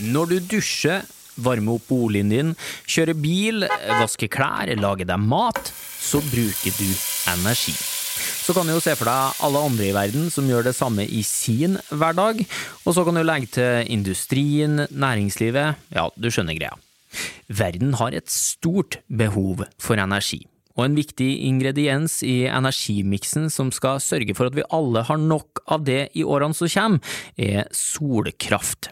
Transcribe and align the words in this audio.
Når 0.00 0.30
du 0.30 0.36
dusjer, 0.54 1.02
varmer 1.42 1.76
opp 1.76 1.88
boligen 1.88 2.32
din, 2.32 2.52
kjører 2.88 3.18
bil, 3.18 3.66
vasker 4.00 4.30
klær, 4.32 4.70
lager 4.80 5.08
deg 5.08 5.20
mat, 5.20 5.72
så 6.00 6.22
bruker 6.32 6.76
du 6.78 6.88
energi. 7.32 7.74
Så 8.42 8.54
kan 8.56 8.66
du 8.66 8.74
jo 8.74 8.82
se 8.82 8.94
for 8.98 9.08
deg 9.08 9.42
alle 9.46 9.60
andre 9.68 9.88
i 9.88 9.94
verden 9.96 10.30
som 10.32 10.48
gjør 10.48 10.66
det 10.66 10.74
samme 10.76 11.04
i 11.06 11.22
sin 11.26 11.76
hverdag, 11.90 12.40
og 12.84 12.96
så 12.96 13.04
kan 13.06 13.18
du 13.18 13.22
legge 13.24 13.52
til 13.58 13.92
industrien, 13.92 14.86
næringslivet, 14.90 15.78
ja, 15.94 16.06
du 16.16 16.30
skjønner 16.30 16.58
greia. 16.58 16.74
Verden 17.52 17.94
har 18.00 18.16
et 18.16 18.32
stort 18.32 18.98
behov 19.12 19.66
for 19.80 20.00
energi. 20.00 20.40
Og 20.72 20.86
en 20.86 20.96
viktig 20.96 21.28
ingrediens 21.44 22.22
i 22.24 22.46
energimiksen 22.48 23.50
som 23.52 23.68
skal 23.74 24.00
sørge 24.00 24.32
for 24.38 24.48
at 24.48 24.56
vi 24.56 24.64
alle 24.72 25.04
har 25.04 25.20
nok 25.20 25.60
av 25.68 25.84
det 25.84 26.06
i 26.16 26.24
årene 26.24 26.56
som 26.56 26.70
kommer, 26.72 27.14
er 27.36 27.68
solkraft. 27.76 28.88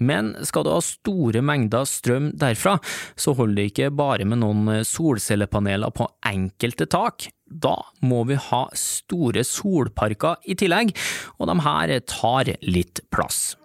Men 0.00 0.32
skal 0.48 0.64
du 0.64 0.72
ha 0.72 0.80
store 0.84 1.42
mengder 1.44 1.86
strøm 1.88 2.30
derfra, 2.40 2.78
så 3.20 3.34
holder 3.36 3.60
det 3.60 3.68
ikke 3.70 3.92
bare 3.92 4.26
med 4.28 4.42
noen 4.42 4.84
solcellepaneler 4.86 5.92
på 5.94 6.08
enkelte 6.30 6.88
tak. 6.90 7.28
Da 7.50 7.76
må 8.06 8.22
vi 8.28 8.38
ha 8.40 8.62
store 8.78 9.44
solparker 9.46 10.40
i 10.48 10.56
tillegg, 10.58 10.94
og 11.38 11.50
de 11.50 11.58
her 11.66 11.96
tar 12.08 12.54
litt 12.66 13.02
plass. 13.12 13.56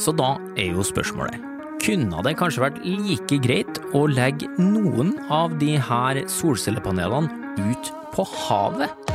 Så 0.00 0.14
da 0.16 0.36
er 0.58 0.72
jo 0.74 0.86
spørsmålet 0.86 1.54
kunne 1.84 2.22
det 2.24 2.38
kanskje 2.40 2.62
vært 2.62 2.78
like 2.86 3.36
greit 3.44 3.80
å 3.92 4.06
legge 4.08 4.48
noen 4.56 5.12
av 5.28 5.58
de 5.60 5.74
her 5.76 6.22
solcellepanelene 6.32 7.60
ut 7.60 7.92
på 8.14 8.24
havet? 8.46 9.14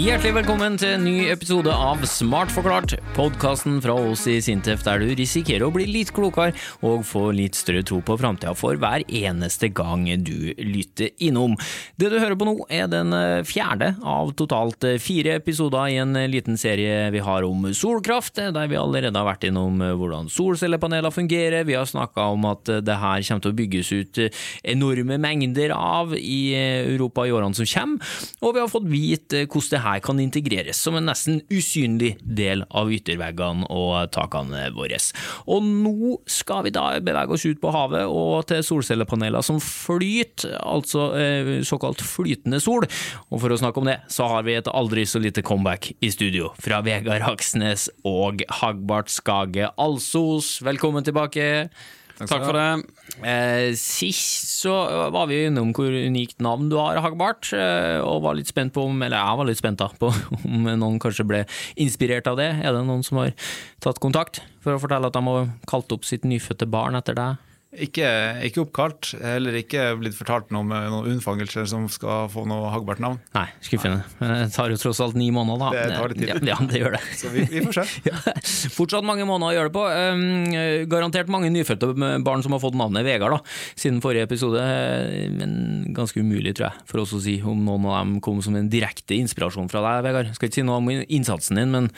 Hjertelig 0.00 0.30
velkommen 0.32 0.78
til 0.80 0.94
en 0.94 1.02
ny 1.04 1.26
episode 1.28 1.68
av 1.68 2.00
Smart 2.08 2.48
forklart, 2.54 2.94
podkasten 3.12 3.82
fra 3.84 3.92
oss 4.00 4.22
i 4.30 4.38
Sintef 4.40 4.80
der 4.86 5.02
du 5.02 5.10
risikerer 5.12 5.66
å 5.66 5.72
bli 5.74 5.84
litt 5.84 6.08
klokere 6.16 6.54
og 6.88 7.02
få 7.04 7.26
litt 7.36 7.58
større 7.58 7.82
tro 7.84 7.98
på 8.00 8.16
framtida 8.16 8.54
for 8.56 8.80
hver 8.80 9.04
eneste 9.04 9.68
gang 9.76 10.06
du 10.24 10.54
lytter 10.56 11.10
innom. 11.20 11.58
Det 12.00 12.08
du 12.08 12.16
hører 12.16 12.38
på 12.40 12.48
nå 12.48 12.54
er 12.72 12.88
den 12.88 13.12
eh, 13.12 13.42
fjerde 13.44 13.90
av 14.00 14.32
totalt 14.40 14.86
eh, 14.88 14.96
fire 15.04 15.34
episoder 15.36 15.92
i 15.92 15.98
en 16.00 16.16
eh, 16.16 16.30
liten 16.32 16.56
serie 16.56 17.10
vi 17.12 17.20
har 17.26 17.44
om 17.44 17.68
solkraft, 17.76 18.40
der 18.40 18.72
vi 18.72 18.80
allerede 18.80 19.12
har 19.12 19.28
vært 19.28 19.44
innom 19.50 19.84
hvordan 19.84 20.32
solcellepaneler 20.32 21.12
fungerer, 21.12 21.68
vi 21.68 21.76
har 21.76 21.84
snakka 21.84 22.30
om 22.38 22.48
at 22.54 22.72
det 22.88 22.98
her 23.04 23.20
kommer 23.28 23.44
til 23.44 23.52
å 23.52 23.60
bygges 23.60 23.92
ut 23.92 24.22
enorme 24.64 25.20
mengder 25.20 25.76
av 25.76 26.16
i 26.16 26.56
Europa 26.56 27.28
i 27.28 27.36
årene 27.36 27.60
som 27.60 27.68
kommer, 27.68 28.16
og 28.40 28.56
vi 28.56 28.64
har 28.64 28.74
fått 28.78 28.88
vite 28.88 29.44
hvordan 29.44 29.68
det 29.70 29.84
her 29.84 29.89
her 29.90 30.02
kan 30.04 30.20
integreres 30.22 30.80
som 30.80 30.96
en 30.98 31.08
nesten 31.10 31.40
usynlig 31.52 32.14
del 32.22 32.64
av 32.70 32.90
ytterveggene 32.92 33.68
og 33.70 34.10
takene 34.14 34.68
våre. 34.74 34.98
Og 35.50 35.64
nå 35.64 36.16
skal 36.30 36.64
vi 36.66 36.74
da 36.74 36.86
bevege 37.04 37.36
oss 37.36 37.46
ut 37.46 37.60
på 37.62 37.72
havet 37.74 38.06
og 38.08 38.46
til 38.50 38.64
solcellepaneler 38.66 39.44
som 39.46 39.60
flyter, 39.62 40.56
altså 40.60 41.10
eh, 41.18 41.52
såkalt 41.66 42.02
flytende 42.04 42.60
sol. 42.62 42.86
Og 43.30 43.42
for 43.42 43.52
å 43.52 43.60
snakke 43.60 43.82
om 43.82 43.90
det, 43.90 44.00
så 44.12 44.28
har 44.30 44.46
vi 44.46 44.58
et 44.58 44.70
aldri 44.70 45.06
så 45.08 45.22
lite 45.22 45.44
comeback 45.46 45.92
i 46.00 46.12
studio 46.12 46.52
fra 46.60 46.82
Vegard 46.86 47.24
Haksnes 47.26 47.88
og 48.08 48.44
Hagbart 48.60 49.12
Skage 49.12 49.70
Alsos. 49.80 50.58
Velkommen 50.66 51.06
tilbake. 51.06 51.70
Takk 52.28 52.44
for 52.44 52.56
det. 52.56 53.24
Eh, 53.24 53.72
sist 53.80 54.50
så 54.60 54.74
var 55.14 55.28
vi 55.30 55.42
innom 55.48 55.72
hvor 55.76 55.88
unikt 55.88 56.40
navn 56.44 56.68
du 56.72 56.76
har, 56.76 57.00
Hagbart, 57.04 57.52
eh, 57.56 57.98
og 58.04 58.24
var 58.26 58.36
litt 58.36 58.50
spent 58.50 58.74
på 58.76 58.84
om, 58.90 59.02
eller 59.02 59.16
jeg 59.16 59.40
var 59.40 59.48
litt 59.48 59.60
spent 59.60 59.80
da, 59.80 59.88
på 60.00 60.12
om 60.44 60.68
noen 60.68 61.00
kanskje 61.02 61.26
ble 61.28 61.44
inspirert 61.80 62.28
av 62.30 62.40
det. 62.40 62.50
Er 62.60 62.76
det 62.76 62.84
noen 62.88 63.04
som 63.06 63.22
har 63.22 63.32
tatt 63.84 64.02
kontakt 64.02 64.42
for 64.64 64.76
å 64.76 64.82
fortelle 64.82 65.08
at 65.08 65.16
de 65.16 65.24
har 65.26 65.52
kalt 65.70 65.92
opp 65.96 66.08
sitt 66.08 66.28
nyfødte 66.28 66.68
barn 66.70 66.98
etter 66.98 67.16
deg? 67.16 67.49
Ikke, 67.70 68.06
ikke, 68.42 68.64
oppkalt, 68.64 69.12
heller 69.22 69.54
ikke 69.60 69.84
blitt 70.00 70.16
fortalt 70.18 70.48
noe 70.50 70.66
med 70.66 70.88
noen 70.90 71.12
unnfangelser 71.12 71.68
som 71.70 71.84
skal 71.92 72.26
få 72.32 72.42
noe 72.50 72.72
hagbart 72.74 72.98
navn. 72.98 73.20
Nei, 73.36 73.44
skuffende. 73.62 74.00
Det 74.18 74.48
tar 74.56 74.72
jo 74.74 74.78
tross 74.82 74.98
alt 75.04 75.14
ni 75.14 75.28
måneder, 75.30 75.60
da. 75.62 75.68
Det 75.76 75.98
tar 76.00 76.10
litt 76.10 76.18
tid. 76.24 76.48
Ja, 76.50 76.56
det 76.66 76.80
gjør 76.80 76.96
det. 76.96 77.02
Så 77.14 77.30
vi, 77.30 77.44
vi 77.52 77.62
får 77.68 77.78
se. 77.78 77.84
ja, 78.10 78.34
fortsatt 78.74 79.06
mange 79.06 79.22
måneder 79.28 79.52
å 79.52 79.54
gjøre 79.54 79.70
det 79.70 79.76
på. 79.76 79.84
Um, 79.86 80.56
garantert 80.90 81.30
mange 81.30 81.52
nyfødte 81.54 81.92
barn 82.26 82.42
som 82.42 82.56
har 82.56 82.64
fått 82.64 82.78
navnet 82.80 83.06
Vegard 83.06 83.36
da, 83.36 83.38
siden 83.78 84.02
forrige 84.02 84.26
episode, 84.26 84.66
men 85.36 85.54
ganske 85.94 86.18
umulig, 86.26 86.56
tror 86.58 86.72
jeg, 86.72 86.86
for 86.90 87.04
oss 87.04 87.14
å 87.14 87.22
si 87.22 87.36
om 87.38 87.62
noen 87.68 87.86
av 87.86 88.00
dem 88.00 88.18
kom 88.24 88.42
som 88.42 88.58
en 88.58 88.72
direkte 88.72 89.14
inspirasjon 89.14 89.70
fra 89.70 89.84
deg, 89.86 90.08
Vegard. 90.08 90.34
Skal 90.34 90.50
ikke 90.50 90.58
si 90.58 90.66
noe 90.66 90.82
om 90.82 90.90
innsatsen 90.90 91.62
din, 91.62 91.70
men 91.78 91.92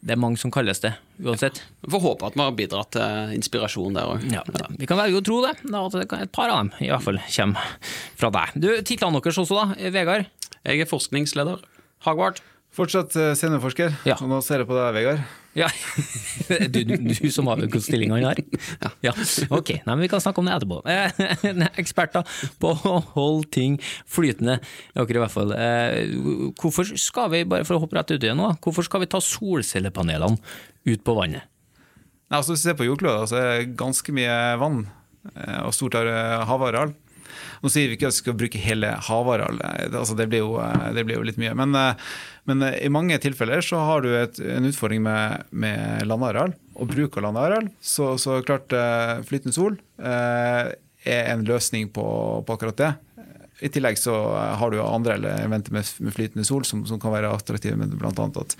det 0.00 0.14
er 0.14 0.20
mange 0.20 0.40
som 0.40 0.52
kalles 0.52 0.80
det, 0.80 0.94
uansett. 1.20 1.58
Vi 1.84 1.90
får 1.92 2.00
håpe 2.00 2.28
at 2.30 2.36
vi 2.38 2.40
har 2.40 2.54
bidratt 2.56 2.92
til 2.96 3.34
inspirasjon 3.36 3.96
der 3.98 4.08
òg. 4.14 4.22
Ja, 4.32 4.44
vi 4.78 4.88
kan 4.88 5.00
velge 5.00 5.20
å 5.20 5.24
tro 5.26 5.40
det, 5.44 5.52
at 5.60 5.96
et 6.00 6.32
par 6.32 6.48
av 6.48 6.62
dem 6.62 6.70
i 6.80 6.88
hvert 6.88 7.04
fall 7.04 7.20
kommer 7.26 7.74
fra 8.20 8.30
deg. 8.38 8.54
Du, 8.62 8.70
Titlene 8.86 9.20
deres 9.20 9.40
også, 9.42 9.58
da. 9.60 9.90
Vegard? 9.92 10.30
Jeg 10.64 10.80
er 10.84 10.88
forskningsleder. 10.88 11.60
Hagvard? 12.06 12.40
Fortsatt 12.70 13.16
uh, 13.18 13.32
seniorforsker, 13.34 13.94
ja. 14.06 14.14
og 14.22 14.28
nå 14.30 14.38
ser 14.46 14.62
jeg 14.62 14.68
på 14.70 14.76
deg, 14.78 14.92
Vegard. 14.94 15.22
Ja, 15.58 15.66
du, 16.70 16.84
du, 16.86 16.92
du 16.94 17.30
som 17.34 17.48
har 17.50 17.58
hvilken 17.58 17.82
stilling 17.82 18.12
han 18.14 18.28
har? 18.28 18.38
Ja. 18.78 18.90
ja. 19.08 19.14
Ok, 19.50 19.72
Nei, 19.74 19.96
men 19.96 20.04
vi 20.04 20.10
kan 20.12 20.22
snakke 20.22 20.38
om 20.38 20.46
det 20.46 20.54
etterpå. 20.60 20.78
Eksperter 21.82 22.38
på 22.62 22.70
å 22.70 23.00
holde 23.16 23.50
ting 23.56 23.80
flytende, 23.82 24.60
dere 24.94 25.18
i 25.18 25.24
hvert 25.24 25.34
fall. 25.34 25.54
Eh, 25.56 26.14
hvorfor 26.62 26.94
skal 26.94 27.32
vi, 27.34 27.42
bare 27.50 27.66
for 27.66 27.76
å 27.76 27.82
hoppe 27.82 27.98
rett 27.98 28.14
ut 28.14 28.22
igjen 28.22 28.38
nå, 28.38 28.52
hvorfor 28.62 28.86
skal 28.86 29.02
vi 29.02 29.10
ta 29.10 29.18
solcellepanelene 29.24 30.38
ut 30.86 31.02
på 31.02 31.18
vannet? 31.18 31.50
Nei, 32.30 32.38
altså, 32.38 32.54
hvis 32.54 32.62
du 32.62 32.70
ser 32.70 32.78
på 32.78 32.86
jordkloden, 32.86 33.26
så 33.26 33.40
er 33.40 33.50
det 33.50 33.74
ganske 33.80 34.14
mye 34.14 34.38
vann 34.62 34.84
eh, 35.34 35.60
og 35.64 35.74
stort 35.74 35.98
havareal. 35.98 36.94
Nå 37.60 37.72
sier 37.72 37.90
vi 37.90 37.98
ikke 37.98 38.10
at 38.10 38.16
vi 38.16 38.22
skal 38.22 38.38
bruke 38.40 38.62
hele 38.62 38.94
havarealet, 39.08 39.94
altså 39.94 40.16
det, 40.18 40.30
blir 40.30 40.44
jo, 40.44 40.56
det 40.96 41.04
blir 41.06 41.20
jo 41.20 41.26
litt 41.28 41.40
mye. 41.40 41.54
Men, 41.58 41.76
men, 42.48 42.66
i 42.76 42.90
mange 42.92 43.18
tilfeller 43.22 43.64
så 43.64 43.82
har 43.86 44.04
du 44.04 44.10
et, 44.16 44.40
en 44.40 44.68
utfordring 44.68 45.04
med, 45.04 45.48
med 45.50 46.06
landareal 46.08 46.56
og 46.80 46.88
bruk 46.90 47.18
av 47.18 47.28
landareal. 47.28 47.68
Så, 47.80 48.14
så 48.18 48.40
klart 48.46 48.72
eh, 48.76 49.20
flytende 49.28 49.54
sol 49.56 49.76
eh, 50.00 50.72
er 51.04 51.30
en 51.32 51.46
løsning 51.46 51.90
på, 51.92 52.04
på, 52.46 52.56
akkurat 52.56 52.80
det. 52.80 52.90
I 53.60 53.68
tillegg 53.68 53.98
så 54.00 54.14
har 54.56 54.72
du 54.72 54.78
andre 54.80 55.18
elementer 55.18 55.74
med, 55.74 55.88
flytende 56.14 56.46
sol 56.48 56.64
som, 56.64 56.86
som, 56.88 57.00
kan 57.00 57.12
være 57.12 57.28
attraktive, 57.36 57.76
men 57.76 57.92
bl.a. 57.92 58.08
at 58.14 58.56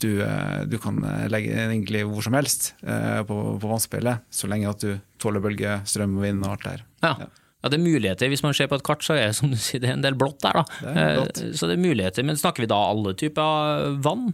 du, 0.00 0.22
eh, 0.24 0.62
du, 0.64 0.78
kan 0.80 1.02
legge 1.28 1.52
egentlig 1.52 2.06
hvor 2.08 2.24
som 2.24 2.38
helst 2.38 2.70
på, 2.80 3.36
på 3.60 3.68
vannspeilet, 3.68 4.24
så 4.32 4.48
lenge 4.48 4.70
at 4.70 4.86
du 4.86 4.94
tåler 5.20 5.44
bølge, 5.44 5.82
strøm 5.88 6.16
og 6.16 6.24
vind 6.24 6.46
og 6.46 6.54
alt 6.54 6.64
det 6.64 6.74
her. 6.78 6.86
Ja. 7.04 7.12
ja. 7.26 7.30
Ja, 7.58 7.70
det 7.72 7.78
er 7.80 7.82
muligheter. 7.82 8.30
Hvis 8.30 8.44
man 8.44 8.54
ser 8.54 8.68
på 8.70 8.76
et 8.78 8.86
kart, 8.86 9.02
så 9.02 9.16
er 9.18 9.32
som 9.34 9.50
du 9.50 9.56
sier, 9.58 9.82
det 9.82 9.88
er 9.90 9.96
en 9.96 10.04
del 10.04 10.14
blått 10.18 10.38
der. 10.44 10.60
da. 10.60 10.64
Det 10.78 11.06
blått. 11.16 11.40
Så 11.58 11.66
det 11.66 11.74
er 11.74 11.82
muligheter. 11.82 12.22
Men 12.26 12.38
snakker 12.38 12.62
vi 12.62 12.70
da 12.70 12.78
alle 12.92 13.16
typer 13.18 13.98
vann? 14.04 14.28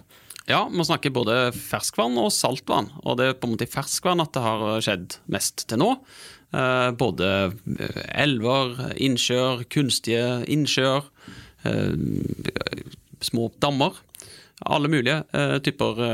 Ja, 0.45 0.67
man 0.69 0.85
snakker 0.85 1.15
både 1.17 1.39
ferskvann 1.57 2.19
og 2.21 2.29
saltvann. 2.37 2.91
Og 3.01 3.17
det 3.17 3.31
er 3.31 3.39
på 3.41 3.49
en 3.49 3.55
måte 3.55 3.65
i 3.65 3.73
ferskvann 3.73 4.21
at 4.21 4.35
det 4.37 4.43
har 4.45 4.67
skjedd 4.85 5.17
mest 5.33 5.65
til 5.71 5.81
nå. 5.81 5.89
Både 7.01 7.31
elver, 8.13 8.77
innsjøer, 9.01 9.65
kunstige 9.73 10.45
innsjøer, 10.53 11.09
små 13.25 13.49
dammer. 13.65 13.97
Alle 14.69 14.93
mulige 14.93 15.25
typer 15.65 16.05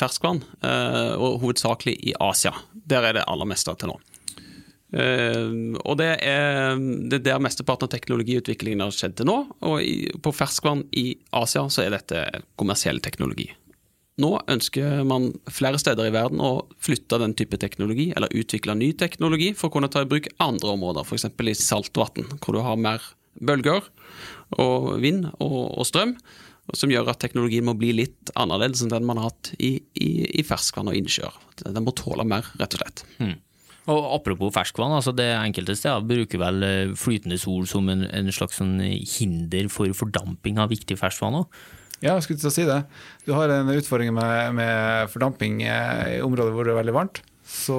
ferskvann, 0.00 0.40
og 0.64 1.38
hovedsakelig 1.44 1.94
i 2.08 2.16
Asia. 2.24 2.56
Der 2.72 3.04
er 3.04 3.20
det 3.20 3.28
aller 3.28 3.52
meste 3.52 3.76
til 3.78 3.92
nå. 3.92 4.00
Uh, 4.94 5.74
og 5.82 5.96
det 5.98 6.10
er, 6.22 6.76
det 7.10 7.18
er 7.18 7.26
der 7.30 7.42
mesteparten 7.42 7.88
av 7.88 7.94
teknologiutviklingen 7.94 8.84
har 8.84 8.94
skjedd 8.94 9.18
til 9.18 9.30
nå. 9.30 9.40
Og 9.66 9.82
i, 9.82 9.96
på 10.22 10.34
ferskvann 10.34 10.84
i 10.94 11.12
Asia 11.34 11.66
så 11.72 11.86
er 11.86 11.94
dette 11.96 12.24
kommersiell 12.60 13.00
teknologi. 13.04 13.48
Nå 14.22 14.30
ønsker 14.46 15.02
man 15.08 15.32
flere 15.50 15.78
steder 15.82 16.06
i 16.06 16.14
verden 16.14 16.42
å 16.44 16.68
flytte 16.82 17.18
den 17.18 17.34
type 17.34 17.58
teknologi, 17.58 18.12
eller 18.14 18.30
utvikle 18.30 18.76
ny 18.78 18.92
teknologi, 18.98 19.50
for 19.58 19.70
å 19.70 19.74
kunne 19.74 19.90
ta 19.90 20.04
i 20.04 20.10
bruk 20.10 20.28
andre 20.42 20.76
områder, 20.76 21.02
f.eks. 21.02 21.26
i 21.34 21.56
saltvann, 21.58 22.36
hvor 22.38 22.54
du 22.54 22.62
har 22.62 22.78
mer 22.78 23.02
bølger 23.42 23.82
og 24.62 24.92
vind 25.02 25.26
og, 25.42 25.58
og, 25.74 25.82
strøm, 25.88 26.14
som 26.78 26.92
gjør 26.92 27.10
at 27.10 27.20
teknologien 27.24 27.66
må 27.66 27.74
bli 27.76 27.90
litt 27.96 28.30
annerledes 28.38 28.84
enn 28.84 28.92
den 28.92 29.08
man 29.08 29.18
har 29.20 29.32
hatt 29.32 29.50
i, 29.58 29.76
i, 29.98 30.10
i 30.38 30.44
ferskvann 30.46 30.92
og 30.92 30.96
innsjøer. 30.96 31.34
Den 31.66 31.82
må 31.84 31.92
tåle 31.98 32.24
mer, 32.28 32.46
rett 32.60 32.78
og 32.78 32.84
slett. 32.84 33.04
Mm. 33.18 33.34
Og 33.92 34.06
Apropos 34.16 34.52
ferskvann, 34.54 34.94
altså 34.96 35.12
det 35.12 35.28
enkelte 35.36 35.76
steder 35.76 36.06
bruker 36.08 36.40
vel 36.40 36.64
eh, 36.64 36.92
flytende 36.96 37.36
sol 37.40 37.66
som 37.68 37.90
en, 37.92 38.06
en 38.08 38.32
slags 38.32 38.56
sånn 38.60 38.78
hinder 38.80 39.68
for 39.72 39.92
fordamping 39.96 40.60
av 40.62 40.72
viktig 40.72 40.96
ferskvann 41.00 41.42
òg? 41.42 41.60
Ja, 42.00 42.14
jeg 42.16 42.24
skulle 42.24 42.40
til 42.40 42.50
å 42.50 42.54
si 42.54 42.64
det. 42.68 42.80
Du 43.24 43.32
har 43.36 43.52
en 43.52 43.70
utfordring 43.72 44.10
med, 44.16 44.56
med 44.58 45.12
fordamping 45.12 45.62
i 45.64 46.18
områder 46.24 46.52
hvor 46.52 46.66
det 46.66 46.74
er 46.74 46.80
veldig 46.80 46.96
varmt. 46.96 47.20
Så, 47.44 47.76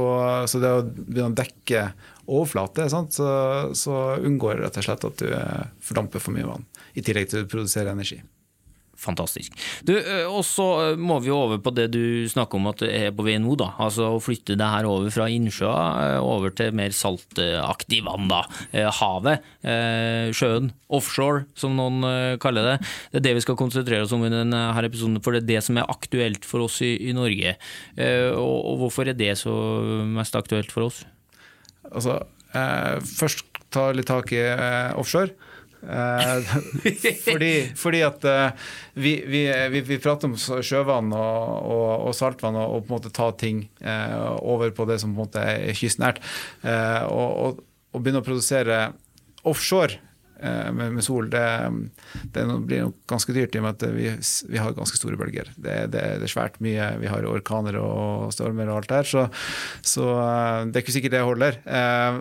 så 0.50 0.62
det 0.62 0.72
å 0.72 0.86
begynne 0.86 1.34
å 1.34 1.38
dekke 1.38 1.88
overflate? 2.26 2.88
Så, 2.90 3.28
så 3.78 4.00
unngår 4.22 4.62
rett 4.62 4.80
og 4.82 4.88
slett 4.88 5.06
at 5.10 5.22
du 5.22 5.30
eh, 5.34 5.68
fordamper 5.84 6.24
for 6.24 6.38
mye 6.38 6.48
vann. 6.48 6.66
I 6.94 7.04
tillegg 7.06 7.32
til 7.32 7.44
å 7.44 7.50
produsere 7.50 7.94
energi. 7.94 8.22
Fantastisk. 9.02 9.56
Du, 9.86 9.94
og 10.30 10.42
så 10.48 10.96
må 11.00 11.20
vi 11.24 11.34
over 11.34 11.60
på 11.62 11.74
det 11.76 11.90
du 11.94 12.26
snakker 12.32 12.60
om 12.60 12.70
at 12.72 12.82
det 12.84 12.92
er 12.96 13.16
på 13.16 13.26
vei 13.28 13.36
nå, 13.42 13.56
da. 13.60 13.72
Altså 13.82 14.12
å 14.16 14.22
flytte 14.24 14.58
det 14.60 14.70
her 14.72 14.88
over 14.90 15.12
fra 15.14 15.28
innsjøa 15.32 16.22
over 16.24 16.54
til 16.56 16.76
mer 16.78 16.96
saltaktig 16.96 18.02
vann, 18.06 18.30
da. 18.32 18.42
Havet, 19.00 19.46
sjøen, 20.36 20.72
offshore, 20.88 21.46
som 21.60 21.76
noen 21.78 22.38
kaller 22.42 22.72
det. 22.72 22.78
Det 23.12 23.22
er 23.22 23.28
det 23.28 23.36
vi 23.40 23.46
skal 23.46 23.60
konsentrere 23.60 24.08
oss 24.08 24.16
om 24.16 24.26
i 24.28 24.32
denne 24.34 24.64
episoden, 24.86 25.20
for 25.24 25.36
det 25.36 25.44
er 25.44 25.52
det 25.56 25.66
som 25.68 25.82
er 25.82 25.92
aktuelt 25.92 26.48
for 26.48 26.66
oss 26.66 26.80
i, 26.86 26.96
i 27.10 27.16
Norge. 27.16 27.58
Og 28.40 28.80
hvorfor 28.84 29.12
er 29.12 29.18
det 29.18 29.34
så 29.42 29.54
mest 30.16 30.38
aktuelt 30.40 30.74
for 30.74 30.88
oss? 30.88 31.04
Altså, 31.92 32.20
eh, 32.56 32.98
først 33.04 33.46
ta 33.74 33.90
litt 33.96 34.10
tak 34.10 34.32
i 34.36 34.42
eh, 34.42 34.94
offshore. 34.98 35.34
Eh, 35.90 36.40
fordi, 37.28 37.52
fordi, 37.78 38.02
at 38.06 38.26
uh, 38.26 38.70
vi, 38.94 39.16
vi, 39.28 39.44
vi, 39.72 39.84
vi, 39.86 40.00
prater 40.02 40.32
om 40.32 40.36
sjøvann 40.38 41.14
og, 41.14 41.68
og, 41.76 42.08
og 42.10 42.18
saltvann 42.18 42.58
og, 42.58 42.78
og, 42.78 42.86
på 42.86 42.90
en 42.90 42.98
måte 42.98 43.14
ta 43.14 43.30
ting 43.38 43.66
over 44.42 44.74
på 44.76 44.88
det 44.90 45.00
som 45.02 45.14
på 45.14 45.20
en 45.20 45.28
måte 45.28 45.46
er 45.46 45.78
kystnært. 45.78 46.22
Og, 46.66 47.30
og, 47.46 47.64
begynne 47.96 48.20
å 48.20 48.26
produsere 48.26 48.90
offshore 49.48 50.02
med, 50.36 50.98
med, 50.98 51.04
sol, 51.06 51.30
det, 51.32 51.44
det 52.36 52.44
blir 52.68 52.82
nok 52.84 52.98
ganske 53.08 53.32
dyrt 53.34 53.56
i 53.56 53.62
og 53.62 53.64
med 53.64 53.78
at 53.78 53.94
vi, 53.96 54.10
vi 54.52 54.60
har 54.60 54.76
ganske 54.76 55.00
store 55.00 55.16
bølger. 55.20 55.48
Det, 55.56 55.78
det, 55.94 56.02
det, 56.20 56.28
er 56.28 56.34
svært 56.34 56.60
mye. 56.64 56.90
Vi 57.00 57.08
har 57.08 57.28
orkaner 57.30 57.78
og 57.80 58.34
stormer 58.36 58.68
og 58.68 58.82
alt 58.82 58.92
der, 58.92 59.08
så, 59.08 59.24
så 59.80 60.10
det 60.68 60.76
er 60.76 60.84
ikke 60.84 60.98
sikkert 60.98 61.16
det 61.16 61.24
holder. 61.24 61.62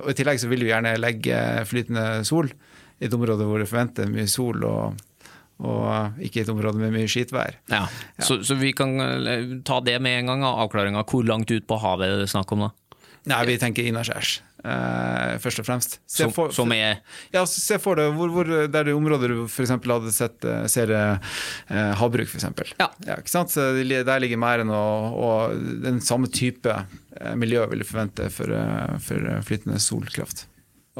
og 0.04 0.12
I 0.12 0.16
tillegg 0.20 0.40
så 0.42 0.52
vil 0.52 0.62
vi 0.62 0.70
gjerne 0.70 0.94
legge 1.00 1.42
flytende 1.70 2.06
sol 2.28 2.52
et 3.00 3.16
område 3.16 3.46
hvor 3.48 3.62
det 3.62 3.68
forventer 3.70 4.10
mye 4.10 4.28
sol, 4.30 4.64
og, 4.68 5.02
og 5.64 6.22
ikke 6.24 6.44
et 6.44 6.52
område 6.52 6.80
med 6.82 6.94
mye 6.94 7.10
skitvær. 7.10 7.58
Ja. 7.72 7.84
ja. 7.88 8.24
Så, 8.24 8.40
så, 8.46 8.56
vi 8.60 8.74
kan 8.76 8.96
eh, 9.00 9.58
ta 9.66 9.80
det 9.84 9.98
med 10.04 10.20
en 10.22 10.32
gang, 10.32 10.46
avklaringa. 10.48 11.04
Hvor 11.10 11.26
langt 11.26 11.52
ut 11.54 11.68
på 11.68 11.80
havet 11.82 12.10
er 12.10 12.24
det 12.24 12.32
snakk 12.32 12.54
om 12.56 12.68
da? 12.68 12.72
Nei, 13.24 13.44
Vi 13.48 13.60
tenker 13.60 13.86
innaskjærs, 13.88 14.40
Uh, 14.64 15.34
først 15.44 15.60
og 15.60 15.66
fremst. 15.66 15.98
Se 16.08 16.22
som, 16.22 16.30
for, 16.32 16.48
som 16.56 16.70
er 16.72 17.02
Ja, 17.34 17.42
se 17.44 17.76
for 17.76 18.00
deg 18.00 18.14
hvor, 18.16 18.30
hvor 18.32 18.48
der 18.48 18.88
er 18.88 18.96
områder 18.96 19.34
du 19.34 19.42
f.eks. 19.44 19.74
hadde 19.76 20.12
sett 20.16 20.46
eh, 20.48 20.62
ser 20.72 20.88
uh, 20.88 21.34
havbruk, 22.00 22.30
f.eks. 22.32 22.46
Ja. 22.80 22.86
ja. 23.04 23.18
ikke 23.18 23.28
sant? 23.28 23.52
Så 23.52 23.66
der 23.76 24.22
ligger 24.24 24.40
merden, 24.40 24.72
og, 24.72 25.18
og, 25.20 25.66
den 25.84 26.00
samme 26.00 26.32
type 26.32 26.72
eh, 26.72 27.34
miljø 27.36 27.66
vil 27.74 27.84
du 27.84 27.88
forvente 27.90 28.30
for, 28.32 28.56
for 29.04 29.28
flytende 29.44 29.82
solkraft. 29.84 30.46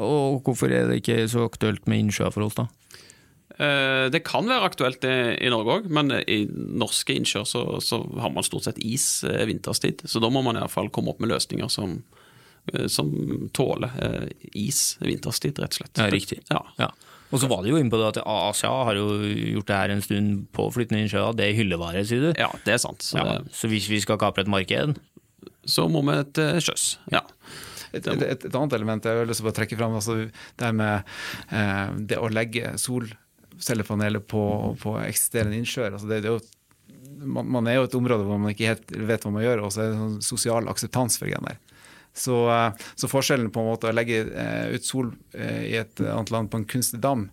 Og 0.01 0.41
hvorfor 0.43 0.71
er 0.73 0.89
det 0.89 1.01
ikke 1.01 1.23
så 1.31 1.45
aktuelt 1.47 1.85
med 1.87 2.05
innsjøer 2.05 2.33
for 2.35 2.47
oss, 2.47 2.57
da? 2.57 2.67
Eh, 3.55 4.05
det 4.11 4.25
kan 4.27 4.47
være 4.49 4.67
aktuelt 4.67 5.05
i 5.07 5.49
Norge 5.51 5.79
òg, 5.79 5.87
men 5.93 6.11
i 6.19 6.41
norske 6.51 7.15
innsjøer 7.15 7.47
så, 7.47 7.63
så, 7.83 8.01
har 8.19 8.33
man 8.35 8.43
stort 8.43 8.67
sett 8.67 8.81
is 8.83 9.23
eh, 9.27 9.45
vinterstid. 9.47 10.03
Så 10.09 10.19
da 10.23 10.31
må 10.33 10.43
man 10.45 10.59
iallfall 10.59 10.91
komme 10.93 11.13
opp 11.13 11.23
med 11.23 11.31
løsninger 11.31 11.71
som, 11.71 12.01
eh, 12.73 12.87
som 12.91 13.13
tåler 13.55 13.95
is 14.51 14.97
vinterstid, 15.03 15.61
rett 15.63 15.77
og 15.77 15.83
slett. 15.83 16.01
Ja, 16.01 16.09
riktig. 16.11 16.41
Ja. 16.51 16.65
ja. 16.81 16.91
Og 17.33 17.41
så 17.41 17.47
var 17.51 17.63
det 17.63 17.71
jo 17.71 17.79
inne 17.79 17.91
på 17.91 17.99
det 17.99 18.11
at 18.11 18.19
Asia 18.27 18.71
har 18.89 18.99
jo 18.99 19.07
gjort 19.23 19.69
det 19.71 19.79
her 19.79 19.93
en 19.93 20.03
stund 20.03 20.43
på 20.55 20.67
flytende 20.75 21.05
innsjøer. 21.05 21.35
Det 21.35 21.47
er 21.47 21.57
hyllevare, 21.57 22.03
sier 22.07 22.27
du? 22.27 22.29
Ja, 22.37 22.51
det 22.67 22.75
er 22.75 22.83
sant. 22.83 23.07
Så, 23.07 23.17
ja. 23.19 23.39
så 23.55 23.71
hvis 23.71 23.87
vi 23.91 24.01
skal 24.03 24.19
kapre 24.21 24.45
et 24.45 24.51
marked 24.51 24.99
Så 25.65 25.87
må 25.89 26.03
vi 26.05 26.19
til 26.37 26.59
sjøs, 26.61 26.85
ja. 27.11 27.23
Et, 27.95 28.07
et, 28.11 28.25
et, 28.27 28.45
et, 28.49 28.55
annet 28.55 28.75
element 28.77 29.07
jeg 29.07 29.21
har 29.21 29.29
lyst 29.29 29.43
til 29.43 29.51
å 29.51 29.55
trekke 29.55 29.79
fram, 29.79 29.95
altså 29.97 30.17
det 30.59 30.71
med 30.75 31.15
eh, 31.55 31.87
det 32.11 32.19
å 32.19 32.31
legge 32.31 32.75
solcellepaneler 32.81 34.23
på, 34.25 34.43
på 34.81 34.97
eksisterende 35.05 35.59
innsjøer. 35.61 35.95
Altså 35.95 36.11
det, 36.11 36.23
det 36.25 36.31
er 36.31 36.37
jo 36.37 36.43
man, 37.25 37.47
man, 37.47 37.67
er 37.67 37.79
jo 37.79 37.87
et 37.87 37.95
område 37.97 38.25
hvor 38.27 38.41
man 38.41 38.51
ikke 38.51 38.73
helt 38.73 38.91
vet 39.07 39.23
hva 39.25 39.31
man 39.33 39.45
gjør, 39.45 39.63
og 39.65 39.73
så 39.73 39.83
er 39.83 39.91
det 39.91 40.01
sånn 40.01 40.19
sosial 40.25 40.69
akseptans 40.71 41.19
for 41.21 41.31
gener. 41.31 41.59
Så, 42.15 42.35
eh, 42.51 42.85
så, 42.95 43.09
forskjellen 43.11 43.51
på 43.51 43.61
en 43.61 43.71
måte 43.73 43.89
å 43.89 43.95
legge 43.95 44.21
eh, 44.23 44.75
ut 44.75 44.85
sol 44.87 45.11
eh, 45.35 45.63
i 45.67 45.73
et 45.81 45.99
annet 45.99 46.31
land 46.31 46.51
på 46.51 46.61
en 46.61 46.69
kunstig 46.69 47.01
dam 47.03 47.27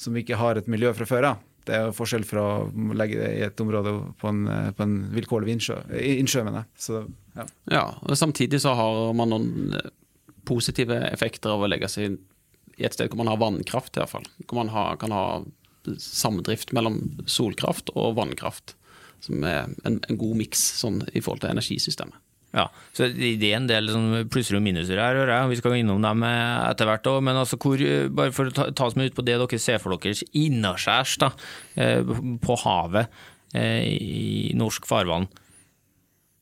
som 0.00 0.16
ikke 0.16 0.38
har 0.40 0.58
et 0.58 0.70
miljø 0.70 0.94
fra 0.96 1.06
før 1.06 1.28
av, 1.34 1.42
det 1.68 1.76
er 1.76 1.84
jo 1.86 1.96
forskjell 1.96 2.24
fra 2.28 2.44
å 2.60 2.96
legge 2.96 3.20
det 3.20 3.28
i 3.36 3.44
et 3.46 3.60
område 3.62 3.92
på 4.20 4.30
en, 4.30 4.40
på 4.74 4.84
en 4.84 4.96
vilkårlig 5.14 5.54
innsjø. 5.54 5.76
innsjø 5.96 6.42
mener. 6.44 6.66
Så 6.76 7.04
ja. 7.34 7.46
ja, 7.70 7.84
og 8.02 8.18
Samtidig 8.18 8.60
så 8.62 8.74
har 8.78 9.12
man 9.16 9.32
noen 9.32 9.74
eh, 9.74 9.90
positive 10.46 11.00
effekter 11.10 11.54
av 11.54 11.64
å 11.64 11.70
legge 11.70 11.90
seg 11.90 12.18
i 12.78 12.86
et 12.86 12.94
sted 12.94 13.10
hvor 13.10 13.22
man 13.22 13.30
har 13.30 13.40
vannkraft, 13.42 13.94
i 13.96 14.02
hvert 14.02 14.12
fall. 14.12 14.26
Hvor 14.46 14.60
man 14.62 14.72
har, 14.74 14.98
kan 15.00 15.14
ha 15.14 15.26
samdrift 16.00 16.72
mellom 16.74 17.00
solkraft 17.30 17.92
og 17.94 18.16
vannkraft. 18.18 18.76
Som 19.24 19.44
er 19.46 19.70
en, 19.88 20.00
en 20.04 20.20
god 20.20 20.36
miks 20.36 20.62
sånn, 20.80 21.02
i 21.12 21.22
forhold 21.24 21.44
til 21.44 21.54
energisystemet. 21.54 22.20
Ja, 22.54 22.68
så 22.94 23.08
Det 23.10 23.48
er 23.48 23.56
en 23.56 23.66
del 23.66 23.88
sånn 23.90 24.28
plusser 24.30 24.60
og 24.60 24.62
minuser 24.62 25.00
her, 25.00 25.16
hører 25.18 25.32
jeg. 25.32 25.50
Vi 25.50 25.58
skal 25.58 25.78
innom 25.80 26.04
dem 26.04 26.22
eh, 26.26 26.58
etter 26.68 26.86
hvert. 26.86 27.06
Også. 27.10 27.24
Men 27.26 27.40
altså, 27.40 27.58
hvor, 27.62 27.80
eh, 27.82 28.10
bare 28.14 28.34
for 28.34 28.50
å 28.50 28.54
ta, 28.54 28.68
ta 28.70 28.86
oss 28.86 28.98
med 28.98 29.10
ut 29.10 29.16
på 29.16 29.24
det 29.26 29.38
dere 29.40 29.62
ser 29.62 29.82
for 29.82 29.96
dere 29.96 30.28
innaskjærs 30.38 31.16
på 32.44 32.58
havet 32.64 33.22
i 33.54 34.50
norsk 34.58 34.86
farvann. 34.86 35.28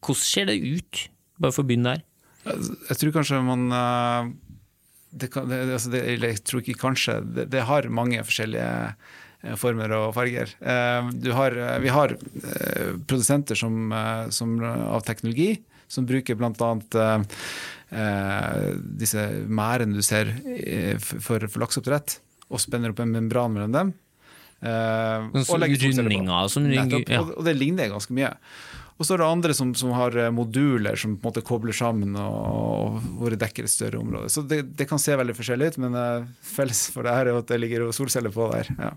Hvordan 0.02 0.25
ser 0.26 0.50
det 0.50 0.58
ut? 0.58 1.04
Bare 1.43 1.54
for 1.54 1.64
å 1.64 1.69
begynne 1.69 1.94
der. 1.94 2.06
Jeg 2.43 2.99
tror 2.99 3.14
kanskje 3.14 3.38
man 3.46 3.69
eh, 3.70 4.31
det 5.22 5.28
kan, 5.31 5.46
det, 5.50 5.60
altså 5.76 5.93
det, 5.93 6.00
Jeg 6.19 6.40
tror 6.49 6.62
ikke 6.62 6.81
kanskje. 6.81 7.19
Det, 7.46 7.66
har 7.69 7.88
mange 7.93 8.22
forskjellige 8.26 8.70
eh, 8.90 9.54
former 9.60 9.94
og 9.99 10.08
farger. 10.16 10.54
Eh, 10.58 11.12
har, 11.38 11.58
vi 11.84 11.93
har 11.93 12.16
produsenter 13.06 13.58
som, 13.58 13.94
som, 14.31 14.58
av 14.62 15.04
teknologi 15.06 15.54
som 15.93 16.06
bruker 16.08 16.38
bl.a. 16.40 16.70
disse 18.96 19.25
merdene 19.44 19.99
du 19.99 20.00
ser 20.00 20.31
for, 21.04 21.44
for 21.44 21.60
lakseoppdrett, 21.60 22.14
og 22.49 22.62
spenner 22.64 22.94
opp 22.94 23.02
en 23.04 23.12
membran 23.12 23.52
mellom 23.52 23.75
dem. 23.76 23.90
og 24.62 25.60
legger 25.60 25.84
som 26.49 26.64
ja. 26.72 26.87
og, 27.20 27.34
og 27.37 27.44
det 27.44 27.58
ligner 27.60 27.93
ganske 27.93 28.16
mye. 28.16 28.32
Og 29.02 29.06
så 29.08 29.16
er 29.16 29.19
det 29.19 29.26
andre 29.26 29.54
som, 29.58 29.72
som, 29.75 29.90
har 29.99 30.14
eh, 30.14 30.31
moduler 30.31 30.94
som 30.94 31.16
på 31.16 31.26
en 31.26 31.32
måte 31.32 31.43
kobler 31.43 31.75
sammen 31.75 32.14
og, 32.14 32.37
og 32.46 33.06
hvor 33.19 33.34
det 33.34 33.40
dekker 33.40 33.66
et 33.66 33.72
større 33.72 33.99
område. 33.99 34.28
Så 34.31 34.44
det, 34.46 34.60
det, 34.78 34.87
kan 34.87 35.00
se 35.02 35.16
veldig 35.18 35.35
forskjellig 35.35 35.73
ut, 35.73 35.78
men 35.82 35.97
uh, 35.99 36.28
felles 36.47 36.85
for 36.94 37.02
det 37.02 37.14
her 37.16 37.30
er 37.32 37.38
at 37.40 37.49
det 37.50 37.59
ligger 37.59 37.88
solceller 37.97 38.30
på 38.30 38.47
der. 38.52 38.71
Ja. 38.78 38.92